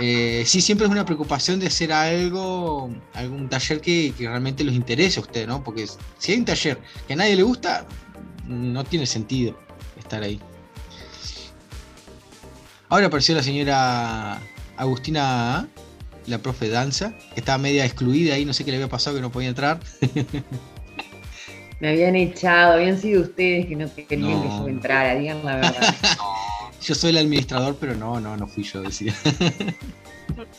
Eh, 0.00 0.44
sí, 0.46 0.60
siempre 0.60 0.86
es 0.86 0.92
una 0.92 1.04
preocupación 1.04 1.58
de 1.58 1.66
hacer 1.66 1.92
algo, 1.92 2.90
algún 3.14 3.48
taller 3.48 3.80
que, 3.80 4.12
que 4.16 4.28
realmente 4.28 4.64
los 4.64 4.74
interese 4.74 5.18
a 5.18 5.22
ustedes, 5.22 5.48
¿no? 5.48 5.62
Porque 5.62 5.86
si 6.18 6.32
hay 6.32 6.38
un 6.38 6.44
taller 6.44 6.78
que 7.06 7.14
a 7.14 7.16
nadie 7.16 7.36
le 7.36 7.42
gusta, 7.42 7.84
no 8.48 8.84
tiene 8.84 9.06
sentido 9.06 9.56
estar 9.98 10.22
ahí. 10.22 10.40
Ahora 12.88 13.06
apareció 13.06 13.34
la 13.34 13.42
señora 13.42 14.40
Agustina, 14.76 15.68
la 16.26 16.38
profe 16.38 16.66
de 16.66 16.72
danza, 16.72 17.12
que 17.34 17.40
estaba 17.40 17.58
media 17.58 17.84
excluida 17.84 18.34
ahí, 18.34 18.44
no 18.44 18.52
sé 18.54 18.64
qué 18.64 18.70
le 18.70 18.78
había 18.78 18.88
pasado 18.88 19.16
que 19.16 19.22
no 19.22 19.30
podía 19.30 19.50
entrar. 19.50 19.78
Me 21.80 21.90
habían 21.90 22.16
echado, 22.16 22.72
habían 22.74 22.98
sido 22.98 23.22
ustedes 23.22 23.66
que 23.66 23.76
no 23.76 23.94
querían 23.94 24.22
No. 24.32 24.42
que 24.42 24.48
yo 24.48 24.68
entrara, 24.68 25.14
digan 25.14 25.44
la 25.44 25.56
verdad. 25.56 25.94
Yo 26.80 26.94
soy 26.94 27.10
el 27.10 27.18
administrador, 27.18 27.76
pero 27.80 27.96
no, 27.96 28.20
no, 28.20 28.36
no 28.36 28.46
fui 28.46 28.62
yo, 28.62 28.80
decía. 28.82 29.12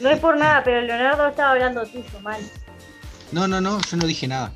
No 0.02 0.10
es 0.10 0.20
por 0.20 0.38
nada, 0.38 0.62
pero 0.66 0.82
Leonardo 0.82 1.30
estaba 1.30 1.52
hablando 1.52 1.86
tuyo, 1.86 2.04
mal. 2.22 2.42
No, 3.32 3.48
no, 3.48 3.62
no, 3.62 3.80
yo 3.82 3.96
no 3.96 4.06
dije 4.06 4.28
nada. 4.28 4.52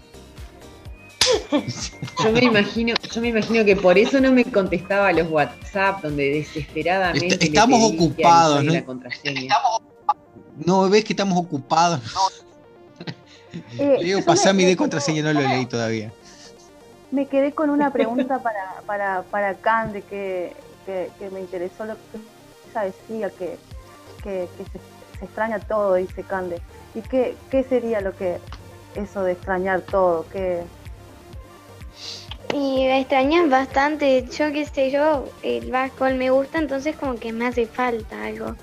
Yo 2.23 2.31
me 2.31 2.39
imagino, 2.41 2.93
yo 3.13 3.21
me 3.21 3.27
imagino 3.29 3.65
que 3.65 3.75
por 3.75 3.97
eso 3.97 4.19
no 4.19 4.31
me 4.31 4.43
contestaba 4.45 5.11
los 5.11 5.29
WhatsApp 5.29 6.01
donde 6.03 6.29
desesperadamente 6.31 7.27
Est- 7.35 7.41
le 7.41 7.47
estamos 7.49 7.79
pedí 7.79 7.97
ocupados, 7.97 8.63
¿no? 8.63 8.73
la 8.73 8.85
contraseña. 8.85 9.55
No, 10.65 10.89
ves 10.89 11.03
que 11.03 11.13
estamos 11.13 11.37
ocupados. 11.37 12.01
Eh, 13.77 13.97
Le 13.99 14.03
digo, 14.03 14.19
yo 14.19 14.25
pasá 14.25 14.51
me- 14.53 14.59
mi 14.59 14.65
de 14.65 14.75
contraseña, 14.77 15.21
no 15.23 15.33
lo 15.33 15.47
leí 15.47 15.65
todavía. 15.65 16.11
Me 17.11 17.27
quedé 17.27 17.51
con 17.51 17.69
una 17.69 17.91
pregunta 17.91 18.41
para, 18.41 18.81
para, 18.87 19.21
para 19.23 19.53
Cande 19.55 20.01
que, 20.01 20.55
que, 20.85 21.11
que 21.19 21.29
me 21.29 21.39
interesó 21.41 21.85
lo 21.85 21.93
que 21.95 22.01
ella 22.71 22.81
decía, 22.85 23.29
que, 23.29 23.57
que, 24.23 24.47
que 24.57 24.63
se, 24.65 25.19
se 25.19 25.25
extraña 25.25 25.59
todo, 25.59 25.93
dice 25.95 26.23
Cande. 26.23 26.59
¿Y 26.95 27.01
qué, 27.01 27.35
qué 27.51 27.63
sería 27.63 28.01
lo 28.01 28.15
que 28.15 28.39
eso 28.95 29.21
de 29.23 29.33
extrañar 29.33 29.81
todo? 29.81 30.25
¿Qué, 30.31 30.63
Y 32.53 32.85
me 32.85 32.99
extrañan 32.99 33.49
bastante, 33.49 34.25
yo 34.37 34.51
qué 34.51 34.65
sé 34.65 34.91
yo, 34.91 35.25
el 35.41 35.71
básquetbol 35.71 36.15
me 36.15 36.29
gusta, 36.29 36.59
entonces 36.59 36.95
como 36.95 37.15
que 37.15 37.33
me 37.33 37.47
hace 37.47 37.65
falta 37.65 38.25
algo 38.25 38.55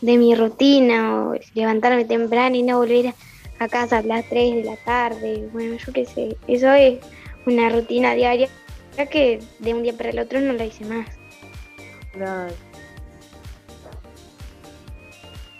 de 0.00 0.18
mi 0.18 0.34
rutina 0.34 1.28
o 1.28 1.34
levantarme 1.54 2.04
temprano 2.04 2.56
y 2.56 2.64
no 2.64 2.78
volver 2.78 3.14
a 3.60 3.68
casa 3.68 3.98
a 3.98 4.02
las 4.02 4.28
3 4.28 4.56
de 4.56 4.64
la 4.64 4.76
tarde, 4.76 5.48
bueno, 5.52 5.76
yo 5.76 5.92
qué 5.92 6.04
sé, 6.04 6.36
eso 6.48 6.72
es 6.72 6.98
una 7.46 7.68
rutina 7.68 8.14
diaria 8.14 8.48
ya 8.96 9.06
que 9.06 9.40
de 9.60 9.74
un 9.74 9.84
día 9.84 9.92
para 9.92 10.10
el 10.10 10.18
otro 10.18 10.40
no 10.40 10.52
la 10.52 10.64
hice 10.64 10.84
más. 10.84 11.06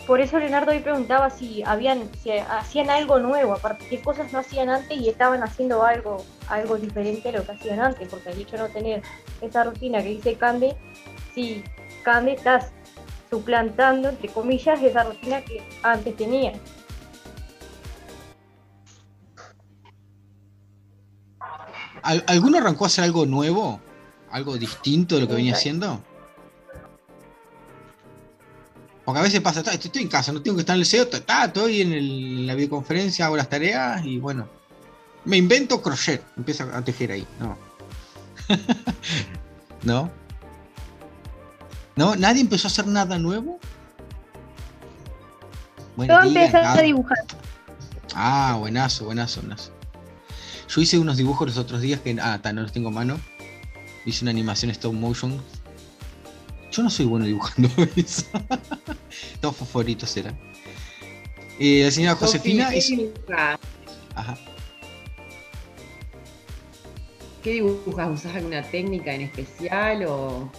Por 0.06 0.20
eso 0.20 0.38
Leonardo 0.38 0.72
hoy 0.72 0.80
preguntaba 0.80 1.30
si 1.30 1.62
habían, 1.62 2.10
si 2.20 2.30
hacían 2.32 2.90
algo 2.90 3.20
nuevo, 3.20 3.54
aparte 3.54 3.86
qué 3.88 4.02
cosas 4.02 4.32
no 4.32 4.40
hacían 4.40 4.68
antes 4.68 4.98
y 4.98 5.08
estaban 5.08 5.42
haciendo 5.44 5.84
algo, 5.84 6.24
algo 6.48 6.76
diferente 6.76 7.28
a 7.28 7.32
lo 7.32 7.44
que 7.46 7.52
hacían 7.52 7.80
antes, 7.80 8.08
porque 8.08 8.30
al 8.30 8.38
hecho 8.40 8.56
de 8.56 8.62
no 8.62 8.68
tener 8.68 9.02
esa 9.40 9.62
rutina 9.64 10.02
que 10.02 10.08
dice 10.08 10.34
Cande, 10.36 10.76
sí, 11.34 11.62
Cande 12.02 12.32
estás 12.32 12.72
suplantando, 13.30 14.08
entre 14.08 14.28
comillas, 14.28 14.82
esa 14.82 15.04
rutina 15.04 15.40
que 15.42 15.62
antes 15.84 16.16
tenía. 16.16 16.52
¿Al- 22.02 22.24
¿Alguno 22.26 22.58
arrancó 22.58 22.84
a 22.84 22.86
hacer 22.88 23.04
algo 23.04 23.26
nuevo? 23.26 23.80
¿Algo 24.30 24.56
distinto 24.58 25.14
de 25.16 25.22
lo 25.22 25.28
que 25.28 25.34
venía 25.34 25.54
haciendo? 25.54 26.02
Porque 29.04 29.18
a 29.20 29.22
veces 29.22 29.40
pasa, 29.40 29.62
"Ta, 29.62 29.72
estoy 29.72 30.02
en 30.02 30.08
casa, 30.08 30.32
no 30.32 30.42
tengo 30.42 30.56
que 30.56 30.60
estar 30.62 30.76
en 30.76 30.82
el 30.82 31.08
ta, 31.10 31.20
ta, 31.20 31.44
estoy 31.46 31.80
en, 31.80 31.92
el- 31.92 32.38
en 32.40 32.46
la 32.46 32.54
videoconferencia, 32.54 33.26
hago 33.26 33.36
las 33.36 33.48
tareas 33.48 34.04
y 34.04 34.18
bueno, 34.18 34.48
me 35.24 35.36
invento 35.36 35.82
crochet, 35.82 36.22
empiezo 36.36 36.64
a 36.72 36.82
tejer 36.82 37.12
ahí, 37.12 37.26
no. 37.40 37.56
¿No? 39.82 40.10
¿No? 41.96 42.16
¿Nadie 42.16 42.40
empezó 42.40 42.68
a 42.68 42.70
hacer 42.70 42.86
nada 42.86 43.18
nuevo? 43.18 43.58
Bueno, 45.96 46.22
Yo 46.22 46.28
empecé 46.28 46.56
a 46.56 46.80
dibujar. 46.80 47.18
Ah, 48.14 48.56
buenazo, 48.58 49.04
buenazo, 49.06 49.40
buenazo. 49.40 49.72
Yo 50.68 50.80
hice 50.80 50.98
unos 50.98 51.16
dibujos 51.18 51.48
los 51.48 51.58
otros 51.58 51.80
días 51.82 52.00
que. 52.00 52.16
Ah, 52.20 52.40
no 52.54 52.62
los 52.62 52.72
tengo 52.72 52.88
a 52.88 52.92
mano. 52.92 53.18
Hice 54.06 54.24
una 54.24 54.30
animación 54.30 54.70
stop 54.70 54.94
motion. 54.94 55.42
Yo 56.72 56.82
no 56.82 56.90
soy 56.90 57.04
bueno 57.06 57.26
dibujando 57.26 57.68
eso. 57.96 58.24
Todos 59.40 59.56
favoritos 59.56 60.16
eran. 60.16 60.36
Eh, 61.58 61.82
la 61.84 61.90
señora 61.90 62.16
Josefina 62.16 62.70
¿qué 62.70 62.78
hizo. 62.78 62.96
dibujas? 62.96 63.58
Ajá. 64.14 64.38
¿Qué 67.42 67.50
dibujas? 67.52 68.08
¿Usas 68.10 68.36
alguna 68.36 68.62
técnica 68.62 69.12
en 69.14 69.22
especial 69.22 70.04
o...? 70.06 70.50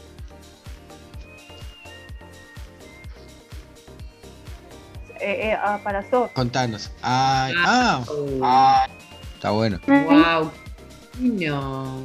eh, 5.20 5.50
eh, 5.51 5.58
ah, 5.62 5.79
para 5.84 6.08
Sof. 6.10 6.32
Contanos. 6.34 6.91
Ay, 7.01 7.53
ah, 7.58 8.03
Ah, 8.41 8.88
está 9.36 9.51
bueno. 9.51 9.79
wow. 9.88 10.51
No. 11.20 12.01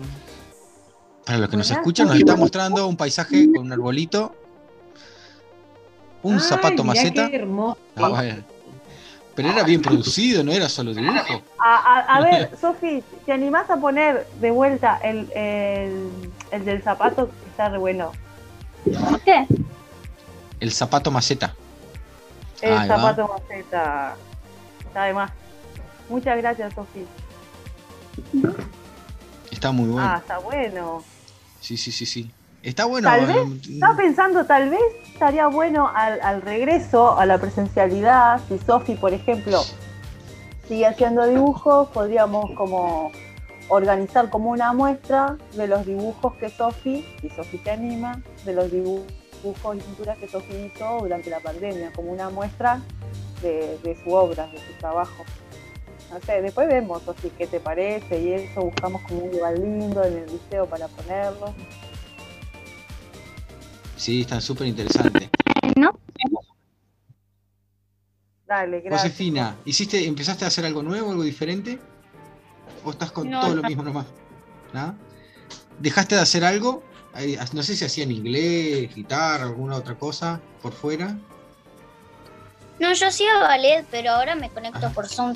Para 1.29 1.41
los 1.41 1.51
que 1.51 1.59
nos 1.59 1.71
escuchan, 1.71 2.07
nos 2.07 2.17
está 2.17 2.37
mostrando 2.37 2.87
un 2.87 2.97
paisaje 2.97 3.53
con 3.53 3.67
un 3.67 3.73
arbolito. 3.73 4.35
Un 6.23 6.37
Ay, 6.37 6.41
zapato 6.41 6.83
mirá 6.83 6.85
maceta. 6.87 7.29
Qué 7.29 7.37
hermoso. 7.37 7.79
Ah. 7.99 8.23
Pero 9.35 9.51
era 9.51 9.63
bien 9.63 9.83
producido, 9.83 10.43
no 10.43 10.53
era 10.53 10.71
solo 10.71 10.95
dibujo. 10.95 11.43
A, 11.59 11.77
a- 11.77 12.17
a 12.17 12.21
ver, 12.23 12.51
Sofi, 12.61 13.05
¿te 13.27 13.33
animás 13.33 13.69
a 13.69 13.77
poner 13.77 14.27
de 14.41 14.51
vuelta 14.51 14.99
el, 15.05 15.31
el, 15.33 16.09
el 16.51 16.65
del 16.65 16.83
zapato? 16.83 17.27
Que 17.29 17.51
está 17.51 17.69
re 17.69 17.77
bueno. 17.77 18.11
¿Qué? 19.23 19.47
El 20.61 20.73
zapato 20.73 21.11
maceta. 21.11 21.55
El 22.63 22.73
Ahí 22.73 22.89
va. 22.89 22.97
zapato 22.97 23.29
maceta. 23.29 24.17
Está 24.81 25.05
de 25.05 25.13
más. 25.13 25.31
Muchas 26.09 26.39
gracias, 26.39 26.73
Sofi. 26.73 27.05
Está 29.51 29.73
muy 29.73 29.89
bueno. 29.91 30.09
Ah, 30.09 30.17
está 30.23 30.39
bueno. 30.39 31.05
Sí, 31.61 31.77
sí, 31.77 31.93
sí, 31.93 32.07
sí. 32.07 32.31
Está 32.63 32.87
bueno. 32.87 33.09
Tal 33.09 33.27
vez, 33.27 33.37
eh, 33.37 33.75
Estaba 33.75 33.97
pensando, 33.97 34.45
tal 34.45 34.71
vez 34.71 34.81
estaría 35.13 35.47
bueno 35.47 35.91
al, 35.95 36.21
al 36.21 36.43
regreso 36.43 37.19
a 37.19 37.25
la 37.27 37.39
presencialidad, 37.39 38.41
si 38.49 38.59
Sofi, 38.59 38.95
por 38.95 39.13
ejemplo, 39.13 39.63
sigue 40.67 40.87
haciendo 40.87 41.27
dibujos, 41.27 41.89
podríamos 41.89 42.51
como 42.57 43.11
organizar 43.69 44.31
como 44.31 44.51
una 44.51 44.73
muestra 44.73 45.37
de 45.55 45.67
los 45.67 45.87
dibujos 45.87 46.35
que 46.35 46.51
Sofi, 46.51 47.05
si 47.21 47.31
Sofi 47.31 47.59
se 47.59 47.71
anima, 47.71 48.21
de 48.45 48.55
los 48.55 48.71
dibujos 48.71 49.77
y 49.77 49.79
pinturas 49.79 50.19
que 50.19 50.29
Sofi 50.29 50.55
hizo 50.55 50.99
durante 51.01 51.31
la 51.31 51.41
pandemia, 51.41 51.93
como 51.95 52.13
una 52.13 52.31
muestra 52.31 52.81
de, 53.43 53.79
de 53.83 53.97
su 54.03 54.13
obra, 54.13 54.47
de 54.49 54.59
su 54.59 54.73
trabajo. 54.79 55.25
No 56.11 56.21
sé, 56.21 56.41
después 56.41 56.69
vemos, 56.69 57.03
Sofi, 57.03 57.31
qué 57.37 57.47
te 57.47 57.61
parece 57.61 58.21
y 58.21 58.33
eso, 58.33 58.63
buscamos 58.63 59.03
como 59.03 59.25
un 59.25 59.31
lugar 59.31 59.59
lindo 59.59 60.03
en 60.05 60.19
el 60.19 60.27
liceo 60.33 60.67
para 60.67 60.89
ponerlo. 60.89 61.55
Sí, 63.97 64.23
están 64.23 64.41
súper 64.41 64.69
interesantes. 64.69 65.29
¿No? 65.77 65.99
Dale, 68.47 68.81
gracias. 68.81 69.03
Josefina, 69.03 69.57
¿hiciste, 69.67 70.07
¿empezaste 70.07 70.45
a 70.45 70.49
hacer 70.49 70.65
algo 70.65 70.83
nuevo, 70.83 71.11
algo 71.11 71.23
diferente? 71.23 71.79
¿O 72.85 72.91
estás 72.91 73.13
con 73.13 73.29
No, 73.29 73.41
todo 73.41 73.57
lo 73.57 73.63
mismo 73.63 73.83
nomás? 73.83 74.07
¿Nada? 74.73 74.95
¿Dejaste 75.79 76.15
de 76.15 76.23
hacer 76.23 76.45
algo? 76.45 76.83
No 77.53 77.63
sé 77.63 77.77
si 77.77 77.85
hacían 77.85 78.11
inglés, 78.13 78.95
guitarra, 78.95 79.45
alguna 79.45 79.77
otra 79.77 79.97
cosa 79.97 80.41
por 80.63 80.73
fuera. 80.73 81.19
No, 82.79 82.93
yo 82.93 83.09
hacía 83.09 83.39
ballet, 83.41 83.85
pero 83.91 84.13
ahora 84.13 84.37
me 84.37 84.49
conecto 84.51 84.79
Ajá. 84.87 84.91
por 84.91 85.09
Zoom. 85.09 85.35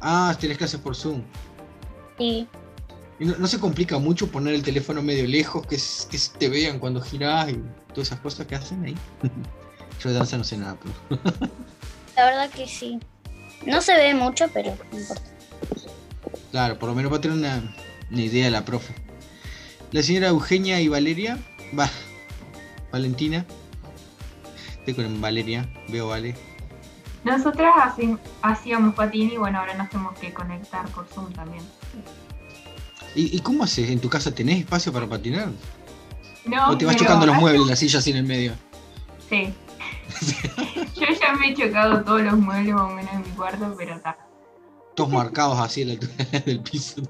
Ah, 0.00 0.36
tenés 0.38 0.58
clases 0.58 0.80
por 0.80 0.96
Zoom. 0.96 1.22
¿Y 2.18 2.46
no, 3.18 3.36
no 3.36 3.46
se 3.46 3.58
complica 3.58 3.98
mucho 3.98 4.30
poner 4.30 4.54
el 4.54 4.62
teléfono 4.62 5.02
medio 5.02 5.26
lejos, 5.26 5.66
que, 5.66 5.76
que 5.76 6.18
te 6.38 6.48
vean 6.48 6.78
cuando 6.78 7.00
girás 7.00 7.50
y 7.50 7.60
todas 7.88 8.08
esas 8.08 8.20
cosas 8.20 8.46
que 8.46 8.54
hacen 8.54 8.84
ahí? 8.84 8.96
Yo 10.02 10.10
de 10.10 10.16
danza 10.16 10.38
no 10.38 10.44
sé 10.44 10.56
nada, 10.56 10.78
pero... 10.80 11.20
la 12.16 12.24
verdad 12.24 12.50
que 12.50 12.66
sí. 12.66 12.98
No 13.66 13.82
se 13.82 13.94
ve 13.94 14.14
mucho, 14.14 14.48
pero 14.52 14.74
no 14.90 14.98
importa. 14.98 15.22
Claro, 16.50 16.78
por 16.78 16.88
lo 16.88 16.94
menos 16.94 17.12
va 17.12 17.18
a 17.18 17.20
tener 17.20 17.36
una, 17.36 17.74
una 18.10 18.22
idea 18.22 18.48
la 18.50 18.64
profe. 18.64 18.94
La 19.92 20.02
señora 20.02 20.28
Eugenia 20.28 20.80
y 20.80 20.88
Valeria, 20.88 21.38
va, 21.78 21.90
Valentina. 22.90 23.44
Estoy 24.78 24.94
con 24.94 25.20
Valeria, 25.20 25.68
veo 25.88 26.08
Vale. 26.08 26.34
Nosotras 27.24 27.74
hacíamos 28.42 28.94
patín 28.94 29.30
y 29.30 29.36
bueno, 29.36 29.58
ahora 29.58 29.74
nos 29.74 29.90
tenemos 29.90 30.18
que 30.18 30.32
conectar 30.32 30.88
por 30.88 31.06
Zoom 31.06 31.32
también. 31.32 31.62
¿Y, 33.14 33.36
y 33.36 33.40
cómo 33.40 33.64
haces? 33.64 33.90
¿En 33.90 34.00
tu 34.00 34.08
casa 34.08 34.34
tenés 34.34 34.60
espacio 34.60 34.92
para 34.92 35.06
patinar? 35.06 35.48
No, 36.46 36.70
¿O 36.70 36.78
te 36.78 36.86
vas 36.86 36.96
chocando 36.96 37.26
los 37.26 37.36
muebles, 37.36 37.66
las 37.66 37.78
sillas 37.78 37.96
así 37.96 38.10
en 38.10 38.18
el 38.18 38.24
medio? 38.24 38.52
Sí. 39.28 39.54
Yo 40.96 41.06
ya 41.20 41.34
me 41.34 41.50
he 41.50 41.54
chocado 41.54 42.02
todos 42.02 42.22
los 42.22 42.38
muebles 42.38 42.74
más 42.74 42.82
o 42.82 42.88
menos 42.90 43.12
en 43.12 43.22
mi 43.22 43.30
cuarto, 43.30 43.74
pero 43.76 43.96
está. 43.96 44.16
Todos 44.94 45.10
marcados 45.10 45.58
así 45.58 45.82
a 45.82 45.86
la 45.86 45.92
altura 45.92 46.40
del 46.46 46.60
piso. 46.60 47.02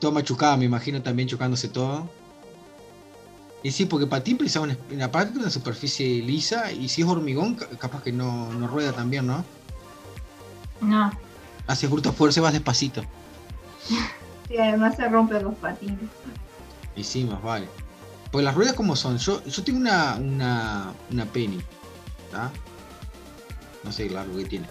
Todo 0.00 0.12
machucado, 0.12 0.56
me 0.56 0.64
imagino 0.64 1.02
también 1.02 1.28
chocándose 1.28 1.68
todo. 1.68 2.08
Y 3.62 3.70
sí, 3.70 3.86
porque 3.86 4.06
patín 4.06 4.36
precisaba 4.38 4.64
una, 4.64 4.76
una 4.90 5.10
parte 5.10 5.34
de 5.34 5.38
una 5.40 5.50
superficie 5.50 6.20
lisa 6.22 6.72
y 6.72 6.88
si 6.88 7.02
es 7.02 7.08
hormigón, 7.08 7.54
ca- 7.54 7.68
capaz 7.78 8.02
que 8.02 8.12
no, 8.12 8.52
no 8.52 8.66
rueda 8.66 8.92
también, 8.92 9.26
¿no? 9.26 9.44
No. 10.80 11.12
Haces 11.68 11.88
bruta 11.88 12.10
fuerza 12.12 12.40
y 12.40 12.42
vas 12.42 12.52
despacito. 12.52 13.02
Sí, 14.48 14.58
además 14.58 14.96
se 14.96 15.08
rompen 15.08 15.44
los 15.44 15.54
patines. 15.54 16.10
Y 16.94 17.04
sí, 17.04 17.24
más 17.24 17.40
vale. 17.42 17.66
Pues 18.30 18.44
las 18.44 18.54
ruedas 18.54 18.74
como 18.74 18.96
son, 18.96 19.16
yo, 19.16 19.42
yo 19.44 19.64
tengo 19.64 19.78
una, 19.78 20.16
una, 20.16 20.92
una 21.10 21.24
penny, 21.24 21.58
¿tá? 22.30 22.50
No 23.82 23.90
sé, 23.92 24.08
claro, 24.08 24.36
que 24.36 24.44
tiene. 24.44 24.66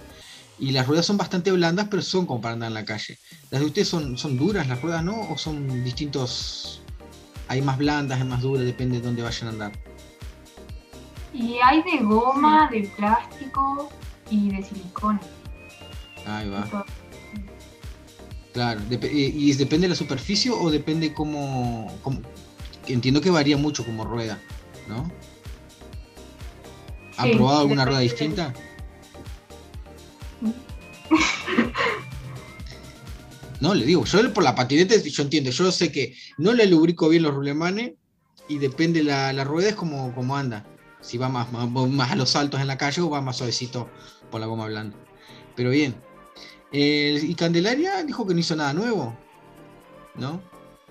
Y 0.59 0.71
las 0.71 0.85
ruedas 0.85 1.07
son 1.07 1.17
bastante 1.17 1.51
blandas, 1.51 1.87
pero 1.89 2.03
son 2.03 2.27
como 2.27 2.41
para 2.41 2.53
andar 2.53 2.67
en 2.67 2.75
la 2.75 2.85
calle. 2.85 3.17
¿Las 3.49 3.61
de 3.61 3.65
ustedes 3.67 3.87
son, 3.87 4.19
son 4.19 4.37
duras 4.37 4.67
las 4.67 4.79
ruedas, 4.83 5.03
no? 5.03 5.19
¿O 5.31 5.37
son 5.37 5.83
distintos? 5.83 6.83
Hay 7.51 7.61
más 7.61 7.77
blandas, 7.77 8.17
hay 8.21 8.25
más 8.25 8.41
duras, 8.41 8.63
depende 8.65 9.01
de 9.01 9.05
dónde 9.05 9.23
vayan 9.23 9.47
a 9.47 9.51
andar. 9.51 9.71
Y 11.33 11.57
hay 11.61 11.83
de 11.83 11.97
goma, 12.01 12.69
de 12.71 12.83
plástico 12.95 13.89
y 14.29 14.51
de 14.51 14.63
silicona. 14.63 15.19
Ahí 16.25 16.47
va. 16.49 16.85
Claro. 18.53 18.79
¿Y, 18.89 19.49
y 19.49 19.53
depende 19.55 19.83
de 19.87 19.89
la 19.89 19.95
superficie 19.95 20.49
o 20.49 20.71
depende 20.71 21.13
cómo, 21.13 21.93
cómo- 22.01 22.21
Entiendo 22.87 23.19
que 23.19 23.29
varía 23.29 23.57
mucho 23.57 23.85
como 23.85 24.05
rueda, 24.05 24.39
¿no? 24.87 25.11
¿Han 27.17 27.31
Sí, 27.31 27.35
probado 27.35 27.59
alguna 27.59 27.83
rueda 27.83 27.99
distinta? 27.99 28.53
No, 33.61 33.75
le 33.75 33.85
digo, 33.85 34.03
yo 34.05 34.33
por 34.33 34.43
la 34.43 34.55
patineta 34.55 34.95
yo 34.97 35.23
entiendo, 35.23 35.51
yo 35.51 35.71
sé 35.71 35.91
que 35.91 36.15
no 36.39 36.51
le 36.51 36.65
lubrico 36.65 37.07
bien 37.07 37.21
los 37.21 37.33
rulemanes 37.33 37.93
y 38.47 38.57
depende 38.57 39.03
la, 39.03 39.31
la 39.33 39.43
rueda 39.43 39.69
es 39.69 39.75
como, 39.75 40.13
como 40.15 40.35
anda. 40.35 40.65
Si 40.99 41.19
va 41.19 41.29
más, 41.29 41.51
más, 41.51 41.69
más 41.69 42.11
a 42.11 42.15
los 42.15 42.31
saltos 42.31 42.59
en 42.59 42.67
la 42.67 42.77
calle 42.77 43.01
o 43.01 43.09
va 43.09 43.21
más 43.21 43.37
suavecito 43.37 43.87
por 44.31 44.41
la 44.41 44.47
goma 44.47 44.65
blanda. 44.65 44.97
Pero 45.55 45.69
bien. 45.69 45.95
Eh, 46.71 47.19
y 47.21 47.35
Candelaria 47.35 48.03
dijo 48.03 48.25
que 48.25 48.33
no 48.33 48.39
hizo 48.39 48.55
nada 48.55 48.73
nuevo. 48.73 49.15
¿No? 50.15 50.41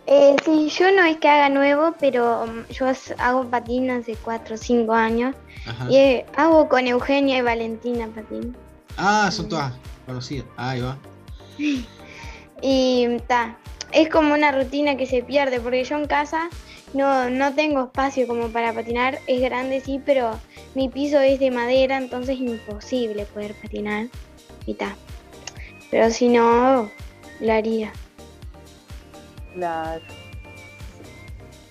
Eh, 0.06 0.36
sí, 0.44 0.68
yo 0.68 0.92
no 0.92 1.04
es 1.04 1.16
que 1.18 1.28
haga 1.28 1.48
nuevo, 1.48 1.94
pero 1.98 2.44
um, 2.44 2.64
yo 2.68 2.86
hago 3.18 3.50
patín 3.50 3.90
hace 3.90 4.14
4 4.14 4.54
o 4.54 4.58
5 4.58 4.92
años. 4.92 5.34
Ajá. 5.66 5.90
Y 5.90 5.96
eh, 5.96 6.26
hago 6.36 6.68
con 6.68 6.86
Eugenia 6.86 7.38
y 7.38 7.42
Valentina 7.42 8.06
patín. 8.08 8.56
Ah, 8.96 9.28
son 9.32 9.48
todas 9.48 9.72
conocidas. 10.06 10.46
Ahí 10.56 10.80
va. 10.80 10.96
Y 12.62 13.18
ta, 13.26 13.58
es 13.92 14.08
como 14.08 14.34
una 14.34 14.52
rutina 14.52 14.96
que 14.96 15.06
se 15.06 15.22
pierde, 15.22 15.60
porque 15.60 15.84
yo 15.84 15.96
en 15.96 16.06
casa 16.06 16.48
no, 16.92 17.30
no 17.30 17.54
tengo 17.54 17.84
espacio 17.84 18.26
como 18.26 18.48
para 18.48 18.72
patinar. 18.72 19.18
Es 19.26 19.40
grande, 19.40 19.80
sí, 19.80 20.00
pero 20.04 20.38
mi 20.74 20.88
piso 20.88 21.20
es 21.20 21.40
de 21.40 21.50
madera, 21.50 21.96
entonces 21.96 22.36
es 22.36 22.40
imposible 22.40 23.24
poder 23.26 23.54
patinar. 23.54 24.06
Y 24.66 24.74
ta. 24.74 24.94
Pero 25.90 26.10
si 26.10 26.28
no, 26.28 26.90
lo 27.40 27.52
haría. 27.52 27.92
Claro. 29.54 30.02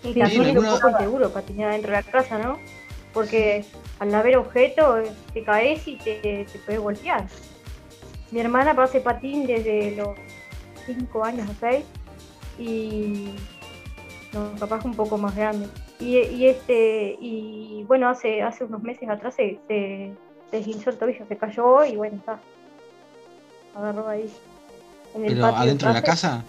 Y 0.03 0.13
también 0.13 0.43
es 0.43 0.57
un 0.57 0.65
poco 0.65 0.89
inseguro 0.89 1.29
patinar 1.31 1.71
dentro 1.71 1.91
de 1.91 1.97
la 1.97 2.03
casa, 2.03 2.37
¿no? 2.37 2.57
Porque 3.13 3.65
al 3.99 4.13
haber 4.15 4.37
objetos 4.37 5.09
te 5.33 5.43
caes 5.43 5.87
y 5.87 5.97
te, 5.97 6.15
te 6.21 6.59
puedes 6.65 6.81
voltear. 6.81 7.27
Mi 8.31 8.39
hermana 8.39 8.71
hace 8.71 9.01
patín 9.01 9.45
desde 9.47 9.91
los 9.95 10.09
5 10.95 11.23
años 11.25 11.49
o 11.49 11.53
6 11.59 11.85
y 12.57 13.29
no, 14.33 14.51
capaz 14.59 14.85
un 14.85 14.93
poco 14.95 15.17
más 15.17 15.35
grande. 15.35 15.67
Y, 15.99 16.17
y 16.17 16.47
este 16.47 17.17
y 17.19 17.83
bueno, 17.87 18.09
hace 18.09 18.41
hace 18.41 18.63
unos 18.63 18.81
meses 18.83 19.09
atrás 19.09 19.35
se, 19.35 19.59
se 19.67 20.13
deslizó 20.51 20.89
el 20.91 20.97
tobillo, 20.97 21.25
se 21.27 21.37
cayó 21.37 21.83
y 21.85 21.95
bueno, 21.95 22.17
está. 22.17 22.39
Agarró 23.75 24.07
ahí. 24.07 24.29
En 25.15 25.25
el 25.25 25.33
Pero 25.33 25.41
patio 25.41 25.57
adentro 25.59 25.87
de 25.89 25.93
la 25.95 26.03
casa. 26.03 26.43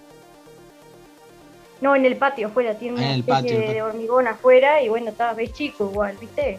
No, 1.80 1.96
en 1.96 2.04
el 2.04 2.16
patio 2.16 2.48
afuera, 2.48 2.74
tiene 2.78 2.96
Ah, 3.00 3.04
una 3.04 3.14
especie 3.16 3.56
patio, 3.56 3.72
de 3.72 3.82
hormigón 3.82 4.26
afuera 4.28 4.82
y 4.82 4.88
bueno, 4.90 5.10
está, 5.10 5.32
ves 5.32 5.52
chico 5.54 5.88
igual, 5.90 6.16
¿viste? 6.20 6.58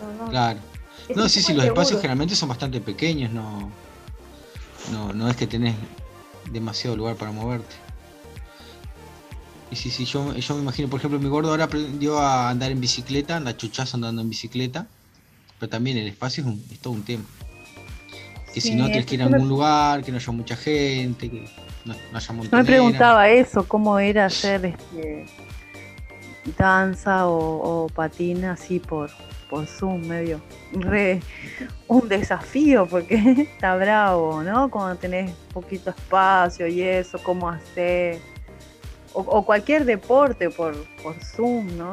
No, 0.00 0.24
no, 0.24 0.30
Claro. 0.30 0.60
es 1.08 1.16
No, 1.16 1.28
sí, 1.28 1.42
sí, 1.42 1.54
los 1.54 1.64
espacios 1.64 2.00
generalmente 2.00 2.36
son 2.36 2.48
bastante 2.50 2.80
pequeños, 2.80 3.32
no, 3.32 3.68
no, 4.92 5.12
no 5.12 5.28
es 5.28 5.36
que 5.36 5.48
tenés 5.48 5.74
demasiado 6.52 6.96
lugar 6.96 7.16
para 7.16 7.32
moverte. 7.32 7.74
Y 9.70 9.76
sí, 9.76 9.90
sí, 9.90 10.04
yo, 10.04 10.34
yo 10.34 10.54
me 10.56 10.62
imagino, 10.62 10.88
por 10.88 10.98
ejemplo, 10.98 11.18
mi 11.20 11.28
gordo 11.28 11.50
ahora 11.50 11.64
aprendió 11.64 12.18
a 12.18 12.50
andar 12.50 12.72
en 12.72 12.80
bicicleta, 12.80 13.36
anda 13.36 13.56
chuchazo 13.56 13.96
andando 13.96 14.20
en 14.22 14.28
bicicleta, 14.30 14.86
pero 15.60 15.70
también 15.70 15.96
el 15.96 16.08
espacio 16.08 16.42
es, 16.42 16.48
un- 16.48 16.64
es 16.72 16.80
todo 16.80 16.92
un 16.94 17.02
tema. 17.02 17.24
Que 18.52 18.60
si 18.60 18.74
no 18.74 18.86
tenés 18.86 19.00
eso 19.00 19.08
que 19.10 19.14
ir 19.14 19.22
a 19.22 19.28
me- 19.28 19.34
algún 19.36 19.48
lugar, 19.48 20.02
que 20.02 20.10
no 20.10 20.16
haya 20.18 20.32
mucha 20.32 20.56
gente, 20.56 21.30
que 21.30 21.44
no, 21.84 21.94
no 22.10 22.18
haya 22.18 22.26
Yo 22.26 22.34
me 22.34 22.38
montonera. 22.42 22.66
preguntaba 22.66 23.28
eso, 23.28 23.68
cómo 23.68 23.96
era 24.00 24.26
hacer 24.26 24.64
este, 24.64 25.24
danza 26.56 27.26
o, 27.26 27.86
patín 27.94 28.44
así 28.44 28.78
por, 28.78 29.10
por 29.48 29.66
Zoom, 29.66 30.06
medio 30.06 30.40
un 31.88 32.08
desafío, 32.08 32.86
porque 32.86 33.14
está 33.54 33.76
bravo, 33.76 34.42
¿no? 34.42 34.70
Cuando 34.70 34.96
tenés 34.96 35.32
poquito 35.52 35.90
espacio 35.90 36.66
y 36.66 36.82
eso, 36.82 37.18
cómo 37.22 37.48
hacer. 37.48 38.18
O, 39.12 39.44
cualquier 39.44 39.84
deporte 39.84 40.50
por, 40.50 40.74
por 41.02 41.14
Zoom, 41.24 41.76
¿no? 41.76 41.92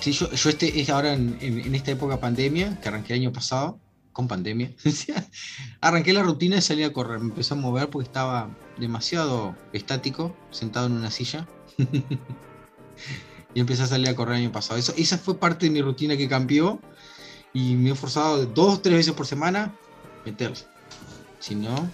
Sí, 0.00 0.12
yo, 0.12 0.30
yo 0.30 0.50
este, 0.50 0.80
es 0.80 0.90
ahora 0.90 1.14
en- 1.14 1.38
en 1.40 1.74
esta 1.74 1.90
época 1.90 2.20
pandemia, 2.20 2.78
que 2.80 2.88
arranqué 2.88 3.14
el 3.14 3.20
año 3.20 3.32
pasado, 3.32 3.78
con 4.18 4.26
pandemia, 4.26 4.72
arranqué 5.80 6.12
la 6.12 6.24
rutina 6.24 6.56
de 6.56 6.60
salir 6.60 6.84
a 6.86 6.92
correr. 6.92 7.20
Me 7.20 7.26
empecé 7.26 7.54
a 7.54 7.56
mover 7.56 7.88
porque 7.88 8.08
estaba 8.08 8.50
demasiado 8.76 9.54
estático, 9.72 10.34
sentado 10.50 10.86
en 10.86 10.94
una 10.94 11.12
silla. 11.12 11.46
y 13.54 13.60
empecé 13.60 13.84
a 13.84 13.86
salir 13.86 14.08
a 14.08 14.16
correr 14.16 14.34
el 14.34 14.46
año 14.46 14.52
pasado. 14.52 14.76
Eso, 14.76 14.92
esa 14.96 15.18
fue 15.18 15.38
parte 15.38 15.66
de 15.66 15.70
mi 15.70 15.82
rutina 15.82 16.16
que 16.16 16.28
cambió 16.28 16.80
y 17.54 17.76
me 17.76 17.90
he 17.90 17.94
forzado 17.94 18.44
dos, 18.44 18.82
tres 18.82 18.96
veces 18.96 19.12
por 19.14 19.24
semana 19.24 19.72
meterle. 20.26 20.58
Si 21.38 21.54
no. 21.54 21.88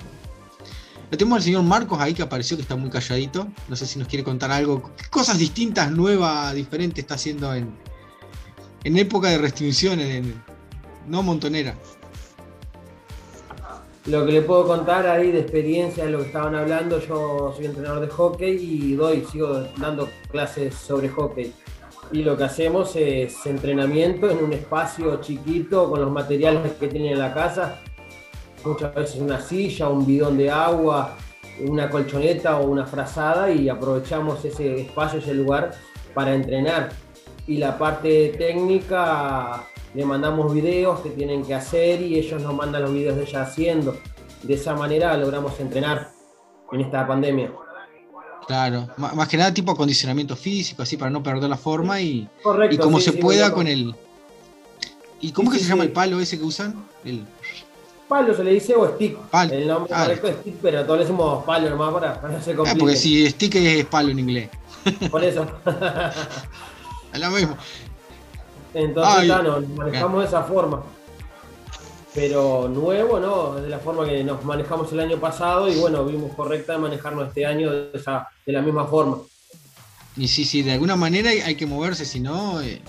Tenemos 1.10 1.36
al 1.36 1.42
señor 1.42 1.62
Marcos 1.64 2.00
ahí 2.00 2.14
que 2.14 2.22
apareció 2.22 2.56
que 2.56 2.62
está 2.62 2.74
muy 2.74 2.88
calladito. 2.88 3.48
No 3.68 3.76
sé 3.76 3.84
si 3.86 3.98
nos 3.98 4.08
quiere 4.08 4.24
contar 4.24 4.50
algo. 4.50 4.94
¿Qué 4.96 5.10
cosas 5.10 5.36
distintas, 5.36 5.90
nuevas, 5.90 6.54
diferentes 6.54 7.00
está 7.00 7.16
haciendo 7.16 7.52
en, 7.54 7.76
en 8.82 8.96
época 8.96 9.28
de 9.28 9.36
restricciones? 9.36 10.24
no 11.06 11.22
montonera. 11.22 11.76
Lo 14.06 14.26
que 14.26 14.32
le 14.32 14.42
puedo 14.42 14.66
contar 14.66 15.06
ahí 15.06 15.32
de 15.32 15.40
experiencia, 15.40 16.04
lo 16.04 16.18
que 16.18 16.26
estaban 16.26 16.54
hablando, 16.54 17.00
yo 17.00 17.54
soy 17.56 17.64
entrenador 17.64 18.00
de 18.00 18.08
hockey 18.08 18.54
y 18.54 18.94
doy, 18.94 19.24
sigo 19.24 19.62
dando 19.78 20.10
clases 20.30 20.74
sobre 20.74 21.08
hockey. 21.08 21.54
y 22.12 22.22
lo 22.22 22.36
que 22.36 22.44
hacemos 22.44 22.94
es 22.96 23.46
entrenamiento 23.46 24.30
en 24.30 24.44
un 24.44 24.52
espacio 24.52 25.20
chiquito 25.22 25.88
con 25.88 26.02
los 26.02 26.10
materiales 26.10 26.72
que 26.72 26.88
tienen 26.88 27.12
en 27.12 27.18
la 27.18 27.32
casa. 27.32 27.80
Muchas 28.62 28.94
veces 28.94 29.20
una 29.22 29.40
silla, 29.40 29.88
un 29.88 30.04
bidón 30.04 30.36
de 30.36 30.50
agua, 30.50 31.16
una 31.60 31.88
colchoneta 31.88 32.58
o 32.60 32.66
una 32.66 32.84
frazada 32.84 33.50
y 33.50 33.70
aprovechamos 33.70 34.44
ese 34.44 34.82
espacio, 34.82 35.18
ese 35.18 35.32
lugar 35.32 35.72
para 36.12 36.34
entrenar. 36.34 36.90
Y 37.46 37.56
la 37.56 37.78
parte 37.78 38.34
técnica, 38.36 39.64
le 39.94 40.04
mandamos 40.04 40.52
videos 40.52 41.00
que 41.00 41.10
tienen 41.10 41.44
que 41.44 41.54
hacer 41.54 42.02
y 42.02 42.18
ellos 42.18 42.42
nos 42.42 42.54
mandan 42.54 42.82
los 42.82 42.92
videos 42.92 43.16
de 43.16 43.22
ella 43.24 43.42
haciendo. 43.42 43.96
De 44.42 44.54
esa 44.54 44.74
manera 44.74 45.16
logramos 45.16 45.58
entrenar 45.60 46.10
en 46.72 46.80
esta 46.80 47.06
pandemia. 47.06 47.52
Claro, 48.46 48.88
má- 48.98 49.14
más 49.14 49.28
que 49.28 49.36
nada 49.38 49.54
tipo 49.54 49.72
acondicionamiento 49.72 50.36
físico, 50.36 50.82
así 50.82 50.96
para 50.98 51.10
no 51.10 51.22
perder 51.22 51.48
la 51.48 51.56
forma 51.56 52.00
y, 52.00 52.28
Correcto. 52.42 52.74
y 52.74 52.78
como 52.78 52.98
sí, 52.98 53.06
se 53.06 53.12
sí, 53.12 53.18
pueda 53.18 53.52
con 53.52 53.66
el... 53.66 53.94
¿Y 55.20 55.32
cómo 55.32 55.50
Sí, 55.50 55.56
que 55.56 55.62
se 55.64 55.70
llama 55.70 55.84
el 55.84 55.92
palo 55.92 56.20
ese 56.20 56.36
que 56.38 56.44
usan? 56.44 56.84
El 57.04 57.24
Palo 58.06 58.34
se 58.34 58.44
le 58.44 58.50
dice 58.52 58.74
o 58.76 58.86
stick. 58.96 59.16
Palo. 59.30 59.54
El 59.54 59.66
nombre 59.66 59.90
Ah. 59.94 60.02
correcto 60.02 60.28
es 60.28 60.36
stick, 60.36 60.56
pero 60.60 60.82
todos 60.84 60.98
le 60.98 61.04
decimos 61.04 61.42
palo 61.44 61.70
nomás 61.70 61.94
para, 61.94 62.20
para 62.20 62.34
no 62.34 62.42
se 62.42 62.52
Ah, 62.52 62.56
complique. 62.56 62.78
porque 62.80 62.96
si 62.96 63.26
stick 63.30 63.54
es 63.54 63.86
palo 63.86 64.10
en 64.10 64.18
inglés. 64.18 64.50
Por 65.10 65.24
eso. 65.24 65.46
Es 67.14 67.20
lo 67.20 67.30
mismo. 67.30 67.56
Entonces, 68.74 69.14
Ay. 69.18 69.28
ya 69.28 69.42
nos 69.42 69.68
manejamos 69.68 70.20
de 70.22 70.26
esa 70.28 70.42
forma. 70.42 70.82
Pero 72.14 72.68
nuevo, 72.68 73.18
¿no? 73.18 73.54
De 73.56 73.68
la 73.68 73.78
forma 73.78 74.04
que 74.06 74.22
nos 74.22 74.44
manejamos 74.44 74.92
el 74.92 75.00
año 75.00 75.18
pasado 75.18 75.68
y 75.68 75.74
bueno, 75.76 76.04
vimos 76.04 76.32
correcta 76.34 76.78
manejarnos 76.78 77.28
este 77.28 77.44
año 77.44 77.72
de, 77.72 77.90
esa- 77.94 78.28
de 78.46 78.52
la 78.52 78.62
misma 78.62 78.86
forma. 78.86 79.18
Y 80.16 80.28
sí, 80.28 80.44
sí, 80.44 80.62
de 80.62 80.72
alguna 80.72 80.94
manera 80.94 81.30
hay, 81.30 81.40
hay 81.40 81.56
que 81.56 81.66
moverse, 81.66 82.04
si 82.04 82.20
no, 82.20 82.60
eh, 82.60 82.80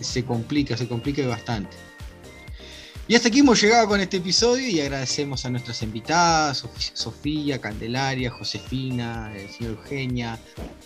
se 0.00 0.24
complica, 0.24 0.76
se 0.76 0.88
complica 0.88 1.24
bastante. 1.28 1.76
Y 3.08 3.14
hasta 3.14 3.28
aquí 3.28 3.38
hemos 3.38 3.60
llegado 3.60 3.86
con 3.86 4.00
este 4.00 4.16
episodio 4.16 4.66
y 4.68 4.80
agradecemos 4.80 5.44
a 5.46 5.50
nuestras 5.50 5.80
invitadas, 5.82 6.64
Sof- 6.64 6.90
Sofía, 6.92 7.60
Candelaria, 7.60 8.30
Josefina, 8.32 9.30
el 9.36 9.48
señor 9.48 9.78
Eugenia, 9.78 10.38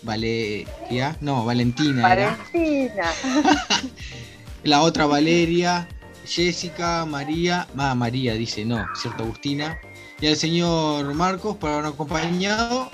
Valeria, 0.02 1.16
no, 1.22 1.46
Valentina 1.46 2.02
Valentina. 2.02 3.04
la 4.64 4.82
otra 4.82 5.06
Valeria, 5.06 5.88
Jessica, 6.26 7.06
María, 7.06 7.66
ah, 7.78 7.94
María 7.94 8.34
dice, 8.34 8.66
no, 8.66 8.86
cierto, 9.00 9.22
Agustina, 9.22 9.78
y 10.20 10.26
al 10.26 10.36
señor 10.36 11.14
Marcos 11.14 11.56
por 11.56 11.70
habernos 11.70 11.94
acompañado 11.94 12.90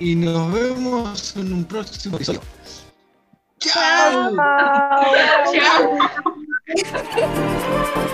y 0.00 0.14
nos 0.14 0.50
vemos 0.50 1.36
en 1.36 1.52
un 1.52 1.64
próximo 1.66 2.16
episodio. 2.16 2.40
¡Chao! 3.58 4.34
Chao. 5.52 5.98